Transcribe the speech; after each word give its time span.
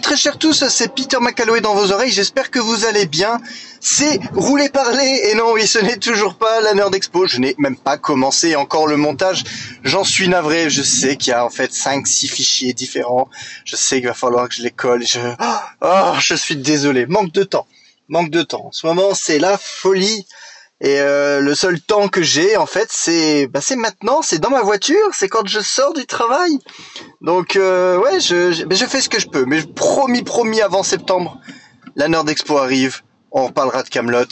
très 0.00 0.16
chers 0.16 0.38
tous, 0.38 0.66
c'est 0.68 0.94
Peter 0.94 1.18
McCalloway 1.20 1.60
dans 1.60 1.74
vos 1.74 1.92
oreilles, 1.92 2.10
j'espère 2.10 2.50
que 2.50 2.58
vous 2.58 2.84
allez 2.84 3.06
bien. 3.06 3.40
C'est 3.80 4.20
rouler 4.34 4.68
parler, 4.68 5.28
et 5.30 5.34
non 5.34 5.52
oui 5.52 5.66
ce 5.66 5.78
n'est 5.78 5.96
toujours 5.96 6.34
pas 6.34 6.60
la 6.60 6.74
Nerd 6.74 6.94
Expo, 6.94 7.26
je 7.26 7.38
n'ai 7.38 7.54
même 7.58 7.76
pas 7.76 7.96
commencé 7.96 8.56
encore 8.56 8.86
le 8.86 8.96
montage, 8.96 9.44
j'en 9.84 10.04
suis 10.04 10.28
navré, 10.28 10.68
je 10.68 10.82
sais 10.82 11.16
qu'il 11.16 11.30
y 11.30 11.34
a 11.34 11.44
en 11.44 11.50
fait 11.50 11.72
5-6 11.72 12.28
fichiers 12.28 12.72
différents, 12.72 13.28
je 13.64 13.76
sais 13.76 13.98
qu'il 13.98 14.08
va 14.08 14.14
falloir 14.14 14.48
que 14.48 14.54
je 14.54 14.62
les 14.62 14.70
colle, 14.70 15.06
je... 15.06 15.20
Oh, 15.80 16.12
je 16.18 16.34
suis 16.34 16.56
désolé, 16.56 17.06
manque 17.06 17.32
de 17.32 17.42
temps, 17.42 17.66
manque 18.08 18.30
de 18.30 18.42
temps. 18.42 18.66
En 18.66 18.72
ce 18.72 18.86
moment 18.86 19.14
c'est 19.14 19.38
la 19.38 19.56
folie, 19.56 20.26
et 20.80 20.98
euh, 21.00 21.40
le 21.40 21.54
seul 21.54 21.80
temps 21.80 22.08
que 22.08 22.22
j'ai, 22.22 22.56
en 22.56 22.64
fait, 22.64 22.88
c'est 22.90 23.46
bah, 23.46 23.60
c'est 23.60 23.76
maintenant, 23.76 24.22
c'est 24.22 24.38
dans 24.38 24.48
ma 24.48 24.62
voiture, 24.62 25.10
c'est 25.12 25.28
quand 25.28 25.46
je 25.46 25.60
sors 25.60 25.92
du 25.92 26.06
travail. 26.06 26.58
Donc 27.20 27.56
euh, 27.56 27.98
ouais, 27.98 28.18
je, 28.18 28.52
je, 28.52 28.64
je, 28.68 28.86
fais 28.86 29.02
ce 29.02 29.10
que 29.10 29.20
je 29.20 29.28
peux. 29.28 29.44
Mais 29.44 29.62
promis, 29.62 30.22
promis, 30.22 30.62
avant 30.62 30.82
septembre, 30.82 31.38
la 31.96 32.08
Nerd 32.08 32.28
Expo 32.30 32.56
arrive. 32.56 33.02
On 33.30 33.46
reparlera 33.46 33.82
de 33.82 33.90
Camelot. 33.90 34.24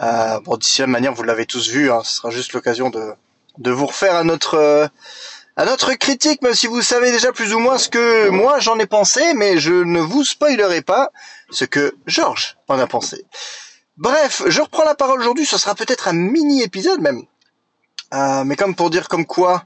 Euh, 0.00 0.40
bon, 0.40 0.56
d'ici 0.56 0.82
la 0.82 0.86
manière, 0.86 1.14
vous 1.14 1.24
l'avez 1.24 1.46
tous 1.46 1.68
vu. 1.68 1.90
Hein, 1.90 2.02
ce 2.04 2.16
sera 2.16 2.30
juste 2.30 2.52
l'occasion 2.52 2.90
de 2.90 3.12
de 3.58 3.70
vous 3.70 3.86
refaire 3.86 4.14
à 4.14 4.22
notre 4.22 4.54
euh, 4.54 4.86
à 5.56 5.64
notre 5.64 5.92
critique, 5.94 6.42
même 6.42 6.54
si 6.54 6.68
vous 6.68 6.80
savez 6.80 7.10
déjà 7.10 7.32
plus 7.32 7.52
ou 7.52 7.58
moins 7.58 7.76
ce 7.76 7.88
que 7.88 8.28
moi 8.28 8.60
j'en 8.60 8.78
ai 8.78 8.86
pensé, 8.86 9.34
mais 9.34 9.58
je 9.58 9.72
ne 9.72 10.00
vous 10.00 10.24
spoilerai 10.24 10.80
pas 10.82 11.10
ce 11.50 11.64
que 11.64 11.94
Georges 12.06 12.56
en 12.68 12.78
a 12.78 12.86
pensé. 12.86 13.26
Bref, 13.98 14.42
je 14.46 14.60
reprends 14.62 14.84
la 14.84 14.94
parole 14.94 15.20
aujourd'hui, 15.20 15.44
ce 15.44 15.58
sera 15.58 15.74
peut-être 15.74 16.08
un 16.08 16.14
mini-épisode 16.14 17.00
même. 17.00 17.22
Euh, 18.14 18.44
mais 18.44 18.56
comme 18.56 18.74
pour 18.74 18.90
dire 18.90 19.08
comme 19.08 19.26
quoi 19.26 19.64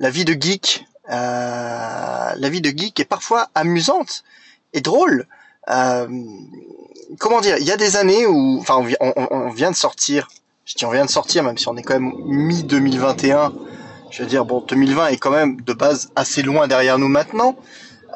la 0.00 0.10
vie 0.10 0.24
de 0.24 0.32
geek, 0.32 0.84
euh, 1.10 2.32
la 2.36 2.48
vie 2.48 2.60
de 2.60 2.70
geek 2.70 2.98
est 2.98 3.04
parfois 3.04 3.48
amusante 3.54 4.24
et 4.72 4.80
drôle. 4.80 5.26
Euh, 5.70 6.08
comment 7.18 7.40
dire 7.40 7.56
Il 7.58 7.66
y 7.66 7.70
a 7.70 7.76
des 7.76 7.96
années 7.96 8.26
où, 8.26 8.58
enfin, 8.60 8.84
on, 9.00 9.12
on, 9.16 9.28
on, 9.30 9.50
vient 9.50 9.70
de 9.70 9.76
sortir. 9.76 10.28
Je 10.64 10.74
dis 10.74 10.84
on 10.84 10.90
vient 10.90 11.04
de 11.04 11.10
sortir, 11.10 11.44
même 11.44 11.56
si 11.56 11.68
on 11.68 11.76
est 11.76 11.82
quand 11.82 11.94
même 11.94 12.12
mi 12.26 12.64
2021. 12.64 13.52
Je 14.10 14.22
veux 14.22 14.28
dire, 14.28 14.44
bon, 14.44 14.60
2020 14.60 15.08
est 15.08 15.16
quand 15.18 15.30
même 15.30 15.60
de 15.60 15.72
base 15.72 16.10
assez 16.16 16.42
loin 16.42 16.66
derrière 16.66 16.98
nous 16.98 17.08
maintenant. 17.08 17.56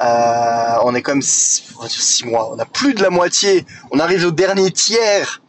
Euh, 0.01 0.77
on 0.85 0.95
est 0.95 1.07
même 1.07 1.23
six, 1.23 1.65
six 1.89 2.27
mois. 2.27 2.51
On 2.53 2.59
a 2.59 2.65
plus 2.65 2.95
de 2.95 3.03
la 3.03 3.11
moitié. 3.11 3.65
On 3.91 4.01
arrive 4.01 4.27
au 4.27 4.31
dernier 4.31 4.71
tiers 4.71 5.42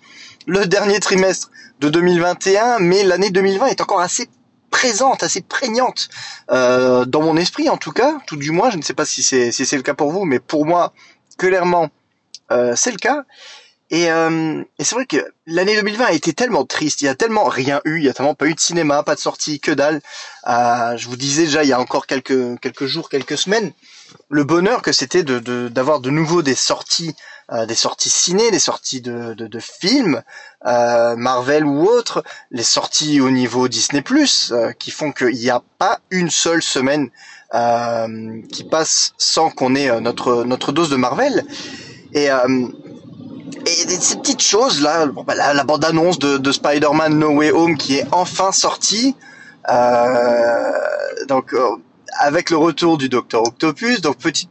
le 0.48 0.66
dernier 0.66 1.00
trimestre 1.00 1.52
de 1.80 1.90
2021, 1.90 2.80
mais 2.80 3.04
l'année 3.04 3.30
2020 3.30 3.68
est 3.68 3.82
encore 3.82 4.02
assez 4.02 4.30
présente, 4.70 5.24
assez 5.24 5.42
prégnante 5.42 6.10
euh, 6.52 7.06
dans 7.06 7.22
mon 7.22 7.38
esprit 7.38 7.70
en 7.70 7.78
tout 7.78 7.92
cas, 7.92 8.18
tout 8.26 8.38
du 8.38 8.52
moins. 8.52 8.72
Je 8.72 8.78
ne 8.78 8.82
sais 8.82 8.94
pas 8.94 9.06
si 9.06 9.22
c'est 9.22 9.52
si 9.52 9.66
c'est 9.66 9.78
le 9.78 9.84
cas 9.84 9.94
pour 9.94 10.12
vous, 10.12 10.26
mais 10.26 10.40
pour 10.40 10.66
moi, 10.66 10.94
clairement, 11.38 11.90
euh, 12.52 12.74
c'est 12.76 12.92
le 12.92 12.98
cas. 12.98 13.24
Et, 13.90 14.10
euh, 14.10 14.64
et 14.80 14.84
c'est 14.84 14.96
vrai 14.96 15.06
que 15.06 15.18
l'année 15.46 15.76
2020 15.76 16.06
a 16.06 16.12
été 16.14 16.34
tellement 16.34 16.66
triste, 16.66 17.02
il 17.02 17.06
y 17.06 17.10
a 17.10 17.14
tellement 17.14 17.44
rien 17.44 17.80
eu, 17.86 17.98
il 17.98 18.04
y 18.04 18.10
a 18.10 18.14
tellement 18.14 18.34
pas 18.34 18.48
eu 18.48 18.56
de 18.56 18.60
cinéma, 18.60 19.04
pas 19.04 19.14
de 19.14 19.20
sortie, 19.20 19.60
que 19.60 19.72
dalle. 19.72 20.02
Euh, 20.48 20.98
je 20.98 21.08
vous 21.08 21.16
disais 21.16 21.44
déjà 21.44 21.64
il 21.64 21.70
y 21.70 21.74
a 21.74 21.80
encore 21.80 22.08
quelques 22.08 22.60
quelques 22.60 22.88
jours, 22.88 23.08
quelques 23.08 23.38
semaines, 23.38 23.72
le 24.34 24.44
bonheur 24.44 24.82
que 24.82 24.92
c'était 24.92 25.24
de 25.24 25.68
d'avoir 25.70 26.00
de, 26.00 26.10
nouveau 26.10 26.42
des 26.42 26.56
sorties, 26.56 27.16
euh, 27.52 27.66
des 27.66 27.76
sorties 27.76 28.10
ciné, 28.10 28.50
des 28.50 28.60
sorties 28.60 29.00
de, 29.00 29.34
de, 29.36 29.46
de 29.48 29.60
films, 29.60 30.24
euh, 30.66 31.16
Marvel 31.16 31.66
ou 31.66 31.86
autres, 31.86 32.24
les 32.50 32.64
sorties 32.64 33.22
au 33.22 33.30
niveau 33.30 33.68
Disney 33.68 34.04
euh, 34.52 34.72
qui 34.74 34.90
font 34.90 35.12
qu'il 35.12 35.36
n'y 35.36 35.52
a 35.52 35.62
pas 35.78 36.00
une 36.10 36.32
seule 36.32 36.64
semaine 36.64 37.10
euh, 37.54 38.42
qui 38.52 38.64
passe 38.64 39.14
sans 39.18 39.52
qu'on 39.52 39.76
ait 39.76 40.02
notre 40.02 40.44
notre 40.44 40.72
dose 40.72 40.90
de 40.90 40.96
Marvel. 40.96 41.46
Et 42.14 42.30
et 43.66 43.88
ces 44.00 44.18
petites 44.18 44.42
choses 44.42 44.82
là, 44.82 45.06
bon, 45.06 45.24
bah, 45.24 45.36
la, 45.36 45.64
bande 45.64 45.86
annonce 45.86 46.20
de, 46.20 46.38
de 46.38 46.52
Spider-Man 46.52 47.18
No 47.18 47.30
Way 47.30 47.52
Home 47.52 47.78
qui 47.78 47.98
est 47.98 48.06
enfin 48.12 48.52
sortie, 48.52 49.16
euh, 49.70 51.26
donc 51.28 51.54
euh, 51.54 51.70
avec 52.20 52.50
le 52.50 52.58
retour 52.58 52.98
du 52.98 53.10
Docteur 53.10 53.44
Octopus, 53.44 54.02
donc 54.02 54.18
petite 54.18 54.50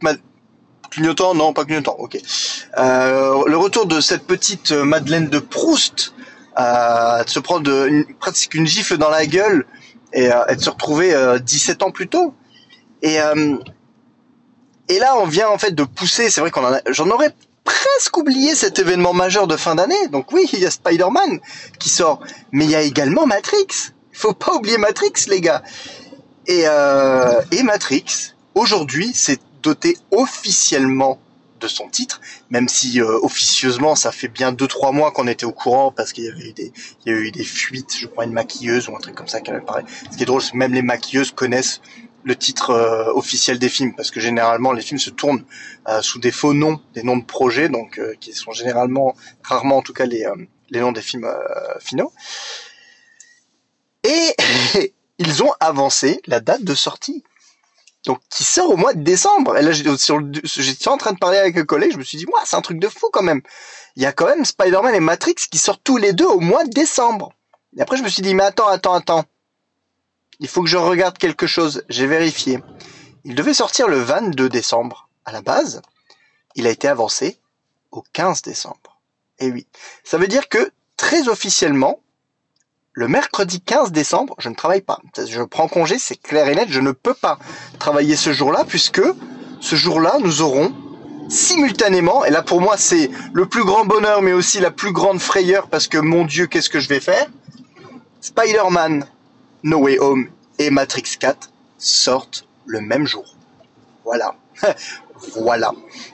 clignotant, 0.89 1.33
non 1.33 1.53
pas 1.53 1.65
clignotant, 1.65 1.95
ok. 1.97 2.17
Euh, 2.77 3.43
le 3.45 3.57
retour 3.57 3.85
de 3.85 3.99
cette 3.99 4.25
petite 4.25 4.71
Madeleine 4.71 5.27
de 5.27 5.39
Proust, 5.39 6.13
euh, 6.59 7.23
de 7.23 7.29
se 7.29 7.39
prendre 7.39 7.87
une, 7.87 8.05
presque 8.19 8.53
une 8.53 8.67
gifle 8.67 8.97
dans 8.97 9.09
la 9.09 9.25
gueule 9.25 9.65
et, 10.13 10.31
euh, 10.31 10.45
de 10.53 10.61
se 10.61 10.69
retrouver 10.69 11.15
17 11.41 11.83
ans 11.83 11.91
plus 11.91 12.07
tôt. 12.07 12.33
Et 13.01 13.17
et 14.89 14.99
là, 14.99 15.15
on 15.17 15.25
vient 15.25 15.49
en 15.49 15.57
fait 15.57 15.71
de 15.71 15.83
pousser. 15.83 16.29
C'est 16.29 16.41
vrai 16.41 16.51
qu'on 16.51 16.61
j'en 16.89 17.09
aurais 17.09 17.33
presque 17.63 18.17
oublié 18.17 18.55
cet 18.55 18.79
événement 18.79 19.13
majeur 19.13 19.47
de 19.47 19.55
fin 19.55 19.75
d'année. 19.75 20.07
Donc 20.09 20.31
oui, 20.31 20.47
il 20.53 20.59
y 20.59 20.65
a 20.65 20.71
Spider-Man 20.71 21.39
qui 21.79 21.89
sort, 21.89 22.19
mais 22.51 22.65
il 22.65 22.71
y 22.71 22.75
a 22.75 22.81
également 22.81 23.25
Matrix. 23.25 23.67
Il 24.11 24.17
faut 24.17 24.33
pas 24.33 24.53
oublier 24.53 24.77
Matrix, 24.77 25.13
les 25.27 25.41
gars. 25.41 25.63
Et, 26.47 26.63
euh, 26.65 27.41
et 27.51 27.63
Matrix, 27.63 28.33
aujourd'hui, 28.55 29.11
c'est 29.13 29.39
doté 29.61 29.97
officiellement 30.11 31.19
de 31.63 31.67
son 31.69 31.87
titre, 31.87 32.19
même 32.49 32.67
si 32.67 32.99
euh, 33.01 33.19
officieusement 33.21 33.95
ça 33.95 34.11
fait 34.11 34.27
bien 34.27 34.51
deux 34.51 34.67
trois 34.67 34.91
mois 34.91 35.11
qu'on 35.11 35.27
était 35.27 35.45
au 35.45 35.53
courant 35.53 35.91
parce 35.91 36.11
qu'il 36.11 36.25
y 36.25 36.27
avait 36.27 36.49
eu 36.49 36.53
des 36.53 36.73
il 37.05 37.13
y 37.13 37.15
a 37.15 37.17
eu 37.17 37.31
des 37.31 37.45
fuites, 37.45 37.95
je 37.97 38.07
crois 38.07 38.25
une 38.25 38.33
maquilleuse 38.33 38.89
ou 38.89 38.95
un 38.95 38.99
truc 38.99 39.15
comme 39.15 39.29
ça 39.29 39.39
qui 39.39 39.49
avait 39.49 39.61
parlé. 39.61 39.85
Ce 40.11 40.17
qui 40.17 40.23
est 40.23 40.25
drôle, 40.25 40.41
c'est 40.41 40.51
que 40.51 40.57
même 40.57 40.73
les 40.73 40.81
maquilleuses 40.81 41.31
connaissent 41.31 41.79
le 42.25 42.35
titre 42.35 42.71
euh, 42.71 43.13
officiel 43.13 43.59
des 43.59 43.69
films 43.69 43.95
parce 43.95 44.11
que 44.11 44.19
généralement 44.19 44.73
les 44.73 44.81
films 44.81 44.99
se 44.99 45.09
tournent 45.09 45.45
euh, 45.87 46.01
sous 46.01 46.19
des 46.19 46.31
faux 46.31 46.53
noms, 46.53 46.81
des 46.93 47.03
noms 47.03 47.17
de 47.17 47.25
projets 47.25 47.69
donc 47.69 47.97
euh, 47.97 48.13
qui 48.19 48.33
sont 48.33 48.51
généralement 48.51 49.15
rarement 49.41 49.77
en 49.77 49.81
tout 49.81 49.93
cas 49.93 50.05
les 50.05 50.25
les 50.69 50.79
noms 50.81 50.91
des 50.91 51.01
films 51.01 51.29
finaux. 51.79 52.11
Et 54.03 54.35
ils 55.17 55.43
ont 55.43 55.53
avancé 55.59 56.21
la 56.27 56.39
date 56.39 56.63
de 56.63 56.75
sortie. 56.75 57.23
Donc 58.05 58.19
qui 58.29 58.43
sort 58.43 58.69
au 58.69 58.75
mois 58.75 58.93
de 58.93 59.01
décembre. 59.01 59.57
Et 59.57 59.61
là 59.61 59.71
j'étais 59.71 60.87
en 60.89 60.97
train 60.97 61.13
de 61.13 61.19
parler 61.19 61.37
avec 61.37 61.57
un 61.57 61.65
collègue, 61.65 61.93
je 61.93 61.97
me 61.97 62.03
suis 62.03 62.17
dit, 62.17 62.25
c'est 62.45 62.55
un 62.55 62.61
truc 62.61 62.79
de 62.79 62.89
fou 62.89 63.09
quand 63.13 63.23
même. 63.23 63.41
Il 63.95 64.03
y 64.03 64.05
a 64.05 64.11
quand 64.11 64.25
même 64.25 64.43
Spider-Man 64.43 64.93
et 64.93 64.99
Matrix 64.99 65.35
qui 65.49 65.57
sortent 65.57 65.83
tous 65.83 65.97
les 65.97 66.11
deux 66.11 66.25
au 66.25 66.39
mois 66.39 66.65
de 66.65 66.71
décembre. 66.71 67.33
Et 67.77 67.81
après 67.81 67.97
je 67.97 68.03
me 68.03 68.09
suis 68.09 68.21
dit, 68.21 68.35
mais 68.35 68.43
attends, 68.43 68.67
attends, 68.67 68.93
attends 68.93 69.25
il 70.39 70.49
faut 70.49 70.61
que 70.61 70.69
je 70.69 70.77
regarde 70.77 71.17
quelque 71.17 71.47
chose. 71.47 71.83
J'ai 71.87 72.05
vérifié. 72.05 72.59
Il 73.23 73.35
devait 73.35 73.53
sortir 73.53 73.87
le 73.87 73.97
22 73.97 74.49
décembre 74.49 75.07
à 75.23 75.31
la 75.31 75.41
base. 75.41 75.81
Il 76.55 76.67
a 76.67 76.69
été 76.69 76.87
avancé 76.89 77.39
au 77.91 78.03
15 78.13 78.41
décembre. 78.41 78.99
Et 79.39 79.49
oui. 79.49 79.67
Ça 80.03 80.17
veut 80.17 80.27
dire 80.27 80.49
que 80.49 80.71
très 80.97 81.29
officiellement, 81.29 82.01
le 82.93 83.07
mercredi 83.07 83.59
15 83.59 83.91
décembre, 83.91 84.35
je 84.37 84.49
ne 84.49 84.55
travaille 84.55 84.81
pas. 84.81 84.99
Je 85.17 85.41
prends 85.41 85.67
congé, 85.67 85.97
c'est 85.97 86.15
clair 86.15 86.47
et 86.47 86.55
net. 86.55 86.67
Je 86.69 86.79
ne 86.79 86.91
peux 86.91 87.15
pas 87.15 87.39
travailler 87.79 88.15
ce 88.15 88.31
jour-là 88.31 88.65
puisque 88.67 89.01
ce 89.59 89.75
jour-là, 89.75 90.17
nous 90.19 90.41
aurons 90.41 90.73
simultanément, 91.29 92.25
et 92.25 92.29
là 92.29 92.43
pour 92.43 92.61
moi 92.61 92.75
c'est 92.77 93.09
le 93.31 93.45
plus 93.45 93.63
grand 93.63 93.85
bonheur 93.85 94.21
mais 94.21 94.33
aussi 94.33 94.59
la 94.59 94.71
plus 94.71 94.91
grande 94.91 95.19
frayeur 95.19 95.67
parce 95.67 95.87
que 95.87 95.97
mon 95.97 96.25
Dieu, 96.25 96.47
qu'est-ce 96.47 96.69
que 96.69 96.79
je 96.79 96.89
vais 96.89 96.99
faire? 96.99 97.27
Spider-Man 98.21 99.05
No 99.63 99.79
Way 99.79 99.99
Home 99.99 100.27
et 100.59 100.69
Matrix 100.69 101.15
4 101.19 101.49
sortent 101.77 102.45
le 102.65 102.81
même 102.81 103.07
jour. 103.07 103.35
Voilà. 104.03 104.35
voilà. 105.41 105.71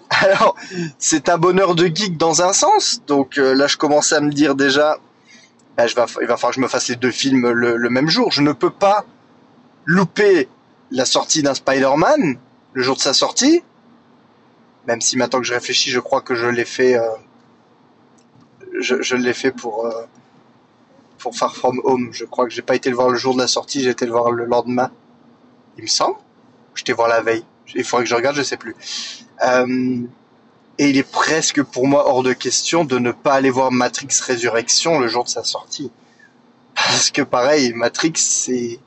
Alors, 0.09 0.56
c'est 0.98 1.30
un 1.30 1.38
bonheur 1.38 1.75
de 1.75 1.86
geek 1.88 2.18
dans 2.18 2.42
un 2.42 2.54
sens. 2.54 3.01
Donc 3.07 3.38
euh, 3.38 3.54
là, 3.54 3.68
je 3.68 3.77
commence 3.77 4.13
à 4.13 4.21
me 4.21 4.31
dire 4.31 4.56
déjà, 4.56 4.98
bah, 5.96 6.06
il 6.22 6.28
va 6.28 6.38
falloir 6.38 6.52
que 6.52 6.56
je 6.56 6.62
me 6.62 6.68
fasse 6.68 6.90
les 6.90 6.96
deux 6.96 7.12
films 7.12 7.50
le, 7.50 7.90
même 7.90 8.10
jour. 8.10 8.31
Je 8.31 8.42
ne 8.42 8.52
peux 8.52 8.70
pas 8.70 9.06
louper 9.86 10.48
la 10.92 11.06
sortie 11.06 11.42
d'un 11.42 11.54
Spider-Man 11.54 12.38
le 12.74 12.81
jour 12.81 12.96
de 12.96 13.02
sa 13.02 13.14
sortie. 13.14 13.64
Même 14.88 15.02
si 15.02 15.18
maintenant 15.18 15.40
que 15.40 15.46
je 15.46 15.54
réfléchis, 15.54 15.90
je 15.90 16.00
crois 16.00 16.22
que 16.22 16.36
je 16.36 16.48
l'ai 16.48 16.66
fait. 16.66 16.96
Euh, 16.96 17.08
je, 18.80 19.16
l'ai 19.16 19.34
fait 19.34 19.52
pour. 19.52 19.86
Euh, 19.86 20.06
pour 21.18 21.36
Far 21.36 21.56
From 21.56 21.81
Home. 21.84 22.10
Je 22.14 22.26
crois 22.26 22.46
que 22.46 22.52
j'ai 22.52 22.62
pas 22.62 22.76
été 22.76 22.90
le 22.90 22.96
voir 22.96 23.10
le 23.10 23.18
jour 23.18 23.34
de 23.34 23.40
la 23.40 23.48
sortie, 23.48 23.84
j'ai 23.84 23.90
été 23.90 24.06
le 24.06 24.12
voir 24.12 24.31
le 24.31 24.46
lendemain. 24.46 24.90
Il 25.78 25.84
me 25.84 25.88
semble. 25.88 26.18
J'étais 26.76 26.94
voir 26.94 27.10
la 27.10 27.22
veille. 27.22 27.44
Il 27.76 27.84
faudrait 27.84 28.06
que 28.06 28.10
je 28.10 28.16
regarde, 28.16 28.36
je 28.36 28.42
sais 28.42 28.58
plus. 28.58 28.76
Euh, 29.46 30.02
et 30.80 30.90
il 30.90 30.98
est 30.98 31.04
presque 31.04 31.62
pour 31.62 31.88
moi 31.88 32.08
hors 32.08 32.24
de 32.24 32.31
question 32.31 32.86
de 32.86 32.98
ne 33.00 33.12
pas 33.12 33.34
aller 33.34 33.50
voir 33.50 33.70
Matrix 33.70 34.08
Résurrection 34.26 34.98
le 34.98 35.10
jour 35.10 35.26
de 35.26 35.30
sa 35.30 35.44
sortie. 35.44 35.92
Parce 36.74 37.12
que 37.12 37.22
pareil, 37.22 37.74
Matrix, 37.74 38.14
c'est, 38.16 38.80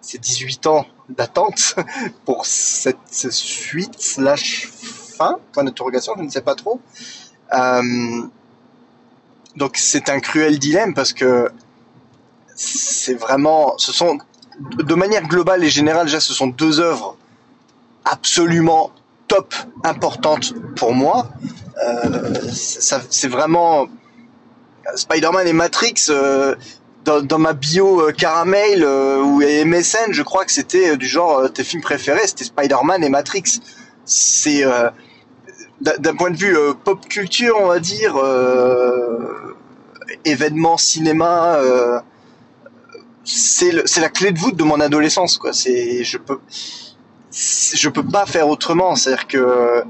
c'est 0.00 0.18
18 0.18 0.66
ans 0.68 0.86
d'attente 1.10 1.76
pour 2.24 2.46
cette, 2.46 2.96
suite 3.12 4.00
slash 4.00 4.70
fin, 5.18 5.38
point 5.52 5.64
d'interrogation, 5.64 6.14
je 6.16 6.22
ne 6.22 6.30
sais 6.30 6.40
pas 6.40 6.54
trop. 6.54 6.80
Euh, 7.52 8.22
donc 9.54 9.76
c'est 9.76 10.08
un 10.08 10.20
cruel 10.20 10.58
dilemme 10.58 10.94
parce 10.94 11.12
que 11.12 11.50
c'est 12.54 13.14
vraiment, 13.14 13.76
ce 13.76 13.92
sont 13.92 14.16
de 14.60 14.94
manière 14.94 15.28
globale 15.28 15.62
et 15.62 15.68
générale 15.68 16.06
déjà, 16.06 16.20
ce 16.20 16.32
sont 16.32 16.46
deux 16.46 16.80
œuvres 16.80 17.18
absolument 18.06 18.92
top 19.28 19.54
importante 19.84 20.54
pour 20.74 20.94
moi. 20.94 21.28
Euh, 21.86 22.34
c'est 22.50 23.28
vraiment 23.28 23.86
Spider-Man 24.94 25.46
et 25.46 25.52
Matrix. 25.52 26.06
Euh, 26.08 26.54
dans, 27.04 27.38
ma 27.38 27.54
bio 27.54 28.08
euh, 28.08 28.12
Caramel 28.12 28.84
ou 28.84 29.40
MSN, 29.40 30.12
je 30.12 30.22
crois 30.22 30.44
que 30.44 30.52
c'était 30.52 30.96
du 30.98 31.06
genre 31.06 31.50
tes 31.50 31.64
films 31.64 31.80
préférés, 31.80 32.26
c'était 32.26 32.44
Spider-Man 32.44 33.02
et 33.02 33.08
Matrix. 33.08 33.60
C'est 34.04 34.62
d'un 35.80 36.14
point 36.16 36.30
de 36.30 36.36
vue 36.36 36.56
pop 36.84 37.06
culture, 37.08 37.56
on 37.60 37.68
va 37.68 37.78
dire, 37.78 38.16
événement 40.24 40.76
cinéma 40.76 41.60
c'est 43.24 44.00
la 44.00 44.08
clé 44.08 44.32
de 44.32 44.38
voûte 44.38 44.56
de 44.56 44.64
mon 44.64 44.80
adolescence 44.80 45.38
je 46.02 46.16
peux 46.16 46.38
je 47.38 47.88
peux 47.88 48.04
pas 48.04 48.26
faire 48.26 48.48
autrement. 48.48 48.96
C'est-à-dire 48.96 49.26
que 49.26 49.84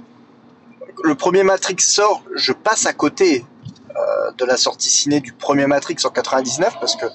le 1.04 1.14
premier 1.14 1.42
Matrix 1.42 1.76
sort, 1.78 2.22
je 2.34 2.52
passe 2.52 2.86
à 2.86 2.92
côté 2.92 3.44
euh, 3.90 4.30
de 4.36 4.44
la 4.44 4.56
sortie 4.56 4.90
ciné 4.90 5.20
du 5.20 5.32
premier 5.32 5.66
Matrix 5.66 5.96
en 6.04 6.10
99 6.10 6.74
parce 6.78 6.96
que 6.96 7.06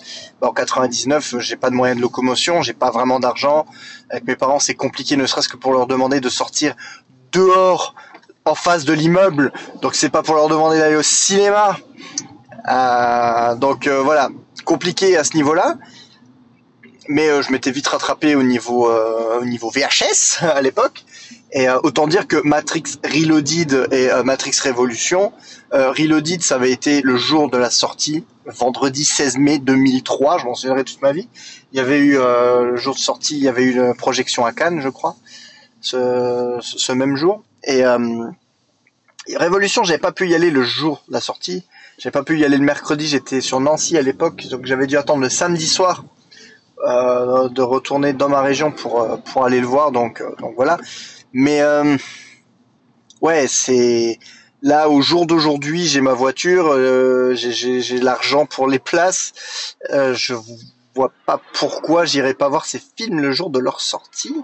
bah, 0.41 0.50
en 0.50 0.53
99 0.53 1.35
j'ai 1.39 1.56
pas 1.56 1.69
de 1.69 1.75
moyens 1.75 1.97
de 1.97 2.01
locomotion, 2.01 2.62
j'ai 2.62 2.74
pas 2.74 2.89
vraiment 2.89 3.19
d'argent. 3.19 3.65
Avec 4.09 4.25
mes 4.25 4.35
parents 4.35 4.59
c'est 4.59 4.74
compliqué, 4.74 5.15
ne 5.15 5.25
serait-ce 5.25 5.50
que 5.50 5.57
pour 5.57 5.74
leur 5.74 5.88
demander 5.88 6.19
de 6.19 6.30
sortir 6.30 6.75
dehors 7.31 7.94
en 8.45 8.56
face 8.56 8.86
de 8.86 8.94
l'immeuble. 8.94 9.53
Donc 9.81 9.95
c'est 9.95 10.09
pas 10.09 10.24
pour 10.24 10.36
leur 10.36 10.50
demander 10.50 10.79
d'aller 10.79 10.95
au 10.95 11.03
cinéma. 11.03 11.77
Euh, 12.69 13.56
donc 13.56 13.88
euh, 13.88 14.01
voilà, 14.01 14.29
compliqué 14.65 15.15
à 15.18 15.24
ce 15.24 15.36
niveau-là 15.36 15.75
mais 17.07 17.29
euh, 17.29 17.41
je 17.41 17.51
m'étais 17.51 17.71
vite 17.71 17.88
rattrapé 17.88 18.35
au 18.35 18.44
niveau 18.44 18.89
euh, 18.89 19.41
VHS 19.41 20.41
à 20.44 20.61
l'époque. 20.61 21.05
Et 21.51 21.69
euh, 21.69 21.79
autant 21.83 22.07
dire 22.07 22.27
que 22.27 22.38
Matrix 22.44 22.83
Reloaded 23.03 23.89
et 23.91 24.09
Matrix 24.23 24.55
Revolution 24.63 25.31
Reloaded 25.71 26.41
ça 26.41 26.55
avait 26.55 26.71
été 26.71 27.01
le 27.01 27.17
jour 27.17 27.50
de 27.50 27.57
la 27.57 27.69
sortie 27.69 28.25
vendredi 28.45 29.03
16 29.03 29.38
mai 29.38 29.59
2003 29.59 30.39
je 30.39 30.45
m'en 30.45 30.55
souviendrai 30.55 30.83
toute 30.83 31.01
ma 31.01 31.11
vie. 31.11 31.27
Il 31.71 31.77
y 31.77 31.79
avait 31.79 32.00
eu 32.00 32.13
le 32.13 32.75
jour 32.75 32.95
de 32.95 33.00
sortie 33.00 33.38
il 33.38 33.44
y 33.44 33.47
avait 33.47 33.63
eu 33.63 33.75
une 33.75 33.95
projection 33.95 34.45
à 34.45 34.51
Cannes 34.51 34.81
je 34.81 34.89
crois 34.89 35.15
ce, 35.81 36.57
ce 36.61 36.91
même 36.91 37.15
jour. 37.15 37.44
Et 37.65 37.83
Révolution 39.35 39.83
j'avais 39.83 40.00
pas 40.00 40.11
pu 40.11 40.27
y 40.27 40.35
aller 40.35 40.51
le 40.51 40.63
jour 40.63 41.03
de 41.07 41.13
la 41.13 41.21
sortie. 41.21 41.63
J'avais 42.00 42.11
pas 42.11 42.23
pu 42.23 42.39
y 42.39 42.45
aller 42.45 42.57
le 42.57 42.65
mercredi 42.65 43.07
j'étais 43.07 43.41
sur 43.41 43.59
Nancy 43.59 43.97
à 43.97 44.01
l'époque 44.01 44.47
donc 44.50 44.65
j'avais 44.65 44.88
dû 44.88 44.97
attendre 44.97 45.21
le 45.21 45.29
samedi 45.29 45.67
soir 45.67 46.03
euh, 46.85 47.47
de 47.50 47.62
retourner 47.62 48.12
dans 48.13 48.27
ma 48.27 48.41
région 48.41 48.71
pour 48.71 49.01
euh, 49.01 49.15
pour 49.18 49.45
aller 49.45 49.62
le 49.62 49.68
voir 49.68 49.91
donc 49.91 50.21
euh, 50.21 50.35
donc 50.39 50.53
voilà. 50.56 50.77
Mais 51.31 51.62
ouais 53.21 53.47
c'est 53.47 54.19
là 54.62 54.89
au 54.89 55.01
jour 55.01 55.25
d'aujourd'hui 55.25 55.88
j'ai 55.88 56.01
ma 56.01 56.13
voiture 56.13 56.75
j'ai 57.35 58.00
l'argent 58.00 58.45
pour 58.45 58.68
les 58.68 58.80
places. 58.80 59.33
Je 59.89 60.35
vois 60.95 61.12
pas 61.25 61.41
pourquoi 61.53 62.06
j'irai 62.06 62.33
pas 62.33 62.50
voir 62.50 62.65
ces 62.65 62.81
films 62.97 63.19
le 63.19 63.31
jour 63.31 63.50
de 63.50 63.59
leur 63.59 63.81
sortie. 63.81 64.36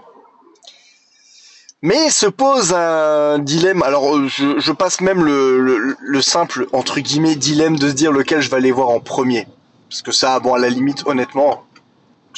Mais 1.82 2.10
se 2.10 2.26
pose 2.26 2.74
un 2.74 3.38
dilemme. 3.38 3.82
Alors, 3.82 4.28
je, 4.28 4.58
je 4.58 4.72
passe 4.72 5.00
même 5.00 5.24
le, 5.24 5.60
le, 5.62 5.96
le, 5.98 6.20
simple 6.20 6.66
entre 6.72 7.00
guillemets 7.00 7.36
dilemme 7.36 7.78
de 7.78 7.88
se 7.88 7.94
dire 7.94 8.12
lequel 8.12 8.42
je 8.42 8.50
vais 8.50 8.58
aller 8.58 8.70
voir 8.70 8.90
en 8.90 9.00
premier, 9.00 9.46
parce 9.88 10.02
que 10.02 10.12
ça, 10.12 10.38
bon, 10.40 10.52
à 10.52 10.58
la 10.58 10.68
limite, 10.68 11.06
honnêtement, 11.06 11.64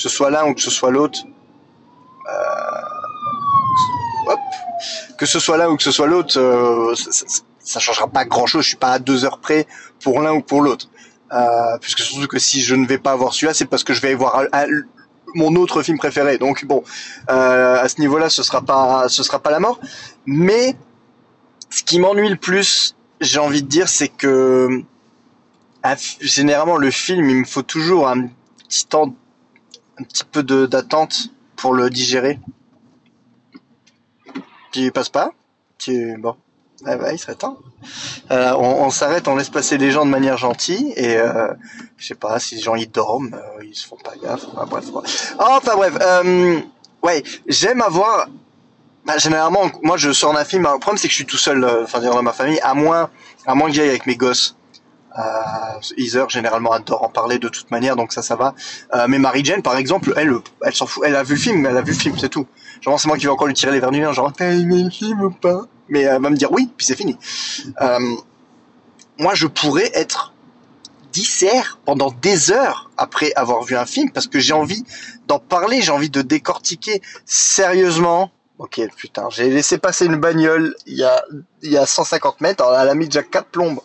que 0.02 0.08
ce 0.08 0.16
soit 0.16 0.31
l'un 0.31 0.46
ou 0.46 0.54
que 0.54 0.60
ce 0.60 0.70
soit 0.70 0.90
l'autre, 0.90 1.20
euh, 2.28 2.32
que 5.16 5.26
ce 5.26 5.38
soit 5.38 5.56
l'un 5.56 5.69
ou 5.69 5.76
que 5.76 5.82
ce 5.84 5.93
soit 5.93 6.08
l'autre, 6.08 6.40
euh, 6.40 6.93
ça, 6.96 7.25
ça, 7.60 7.78
changera 7.78 8.08
pas 8.08 8.25
grand 8.25 8.46
chose. 8.46 8.64
Je 8.64 8.70
suis 8.70 8.76
pas 8.76 8.94
à 8.94 8.99
deux 8.99 9.25
heures 9.25 9.38
près 9.38 9.69
pour 10.02 10.20
l'un 10.20 10.32
ou 10.32 10.43
pour 10.43 10.60
l'autre. 10.60 10.88
Euh, 11.32 11.78
puisque 11.81 12.00
surtout 12.00 12.26
que 12.26 12.40
si 12.40 12.62
je 12.62 12.75
ne 12.75 12.84
vais 12.84 12.99
pas 12.99 13.14
voir 13.14 13.32
celui-là, 13.32 13.54
c'est 13.54 13.66
parce 13.66 13.84
que 13.84 13.94
je 13.94 14.00
vais 14.00 14.14
voir 14.14 14.43
mon 15.37 15.54
autre 15.54 15.84
film 15.84 15.99
préféré. 15.99 16.37
Donc 16.37 16.64
bon, 16.64 16.82
euh, 17.31 17.81
à 17.81 17.88
ce 17.88 18.00
niveau-là, 18.00 18.28
ce 18.28 18.43
sera 18.43 18.60
pas, 18.60 19.08
ce 19.08 19.22
sera 19.22 19.38
pas 19.38 19.52
la 19.52 19.60
mort. 19.60 19.78
Mais 20.26 20.75
ce 21.70 21.84
qui 21.84 22.00
m'ennuie 22.00 22.28
le 22.28 22.37
plus, 22.37 22.96
j'ai 23.20 23.38
envie 23.38 23.62
de 23.62 23.69
dire, 23.69 23.88
c'est 23.88 24.08
que 24.08 24.82
généralement 26.20 26.76
le 26.76 26.90
film, 26.90 27.31
il 27.31 27.37
me 27.37 27.44
faut 27.44 27.62
toujours 27.62 28.08
un 28.08 28.26
petit 28.69 28.87
temps 28.87 29.14
un 29.99 30.05
petit 30.05 30.25
peu 30.25 30.43
d'attente 30.43 31.31
pour 31.56 31.75
le 31.75 31.91
digérer. 31.91 32.39
Tu 34.73 34.91
passes 34.91 35.11
pas 35.11 35.33
Tu 35.79 36.17
bon. 36.19 36.37
Ah 36.85 37.12
il 37.12 37.19
serait 37.19 37.35
temps. 37.37 37.59
Euh, 38.31 38.55
on, 38.56 38.91
s'arrête, 38.91 39.29
on 39.29 39.37
laisse 39.37 39.50
passer 39.50 39.79
les 39.79 39.93
gens 39.93 40.05
de 40.05 40.11
manière 40.11 40.37
gentille 40.37 40.93
et 40.97 41.17
euh, 41.17 41.53
je 41.97 42.06
sais 42.09 42.15
pas 42.15 42.39
si 42.41 42.56
les 42.56 42.61
gens 42.61 42.75
ils 42.75 42.91
dorment, 42.91 43.35
euh, 43.35 43.65
ils 43.65 43.75
se 43.77 43.87
font 43.87 43.97
pas 43.97 44.15
gaffe. 44.21 44.47
Enfin 44.53 44.67
bref. 44.67 44.87
bref. 44.91 45.99
Euh, 46.00 46.61
ouais, 47.03 47.23
j'aime 47.47 47.83
avoir. 47.83 48.27
Bah, 49.05 49.19
généralement, 49.19 49.71
moi 49.83 49.97
je 49.97 50.12
sors 50.12 50.33
d'un 50.33 50.44
film. 50.44 50.65
Le 50.65 50.79
problème 50.79 50.99
c'est 50.99 51.09
que 51.09 51.12
je 51.12 51.17
suis 51.17 51.27
tout 51.27 51.37
seul, 51.37 51.62
euh, 51.62 51.85
enfin 51.85 52.00
dans 52.00 52.23
ma 52.23 52.33
famille, 52.33 52.61
à 52.61 52.75
moins, 52.75 53.11
à 53.47 53.55
moins 53.55 53.69
que 53.69 53.75
j'aille 53.75 53.89
avec 53.89 54.06
mes 54.06 54.17
gosses. 54.17 54.56
Euh, 55.19 55.81
Heather 55.99 56.29
généralement 56.31 56.73
adore 56.73 57.03
en 57.03 57.09
parler 57.09 57.38
de 57.38 57.49
toute 57.49 57.70
manière, 57.70 57.97
donc 57.97 58.12
ça, 58.12 58.23
ça 58.23 58.37
va. 58.37 58.55
Euh, 58.94 59.06
mais 59.09 59.19
Mary 59.19 59.44
Jane, 59.44 59.62
par 59.62 59.76
exemple, 59.76 60.12
elle, 60.17 60.32
elle 60.64 60.75
s'en 60.75 60.87
fout. 60.87 61.03
Elle 61.06 61.17
a 61.17 61.23
vu 61.23 61.35
le 61.35 61.41
film, 61.41 61.67
elle 61.67 61.76
a 61.76 61.82
vu 61.82 61.93
le 61.93 61.99
film, 61.99 62.17
c'est 62.19 62.29
tout. 62.29 62.47
Genre 62.81 62.99
c'est 62.99 63.09
moi 63.09 63.17
qui 63.17 63.26
vais 63.26 63.32
encore 63.32 63.47
lui 63.47 63.55
tirer 63.55 63.73
les 63.73 63.81
verres 63.81 63.91
du 63.91 64.03
genre 64.12 64.32
t'as 64.32 64.50
aimé 64.50 64.82
le 64.82 64.91
film 64.91 65.23
ou 65.23 65.31
pas? 65.31 65.62
Mais 65.88 66.00
elle 66.00 66.20
va 66.23 66.31
me 66.31 66.37
dire 66.37 66.50
oui, 66.50 66.70
puis 66.76 66.87
c'est 66.87 66.97
fini. 66.97 67.17
Euh, 67.81 67.99
moi, 69.19 69.35
je 69.35 69.47
pourrais 69.47 69.91
être 69.94 70.32
dissert 71.12 71.79
pendant 71.85 72.11
des 72.11 72.50
heures 72.50 72.91
après 72.97 73.32
avoir 73.37 73.62
vu 73.62 73.76
un 73.76 73.85
film 73.85 74.11
parce 74.11 74.26
que 74.26 74.41
j'ai 74.41 74.55
envie 74.55 74.85
d'en 75.29 75.38
parler, 75.38 75.82
j'ai 75.82 75.93
envie 75.93 76.11
de 76.11 76.23
décortiquer 76.23 77.03
sérieusement. 77.26 78.31
Ok, 78.58 78.81
putain, 78.96 79.29
j'ai 79.31 79.51
laissé 79.51 79.79
passer 79.79 80.06
une 80.06 80.17
bagnole 80.17 80.75
il 80.86 80.96
y 80.96 81.05
a, 81.05 81.25
il 81.63 81.72
y 81.72 81.77
a 81.77 81.84
150 81.84 82.41
mètres, 82.41 82.65
elle 82.81 82.89
a 82.89 82.94
mis 82.94 83.06
déjà 83.06 83.22
quatre 83.22 83.48
plombes 83.48 83.81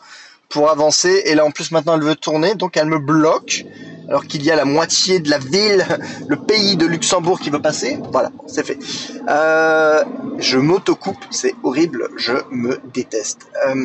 pour 0.50 0.70
avancer. 0.70 1.24
Et 1.26 1.36
là, 1.36 1.46
en 1.46 1.52
plus, 1.52 1.72
maintenant, 1.72 1.96
elle 1.96 2.04
veut 2.04 2.16
tourner, 2.16 2.56
donc 2.56 2.78
elle 2.78 2.88
me 2.88 3.00
bloque. 3.00 3.66
Alors 4.10 4.26
qu'il 4.26 4.42
y 4.42 4.52
a 4.52 4.56
la 4.56 4.64
moitié 4.64 5.20
de 5.20 5.30
la 5.30 5.38
ville, 5.38 5.86
le 6.30 6.38
pays 6.38 6.78
de 6.78 6.86
Luxembourg 6.86 7.42
qui 7.42 7.50
veut 7.50 7.62
passer. 7.62 8.00
Voilà, 8.14 8.32
c'est 8.48 8.66
fait. 8.66 8.80
Euh, 9.28 10.02
je 10.38 10.58
m'autocoupe, 10.58 11.18
c'est 11.30 11.54
horrible, 11.62 12.08
je 12.16 12.32
me 12.50 12.80
déteste. 12.94 13.48
Euh, 13.68 13.76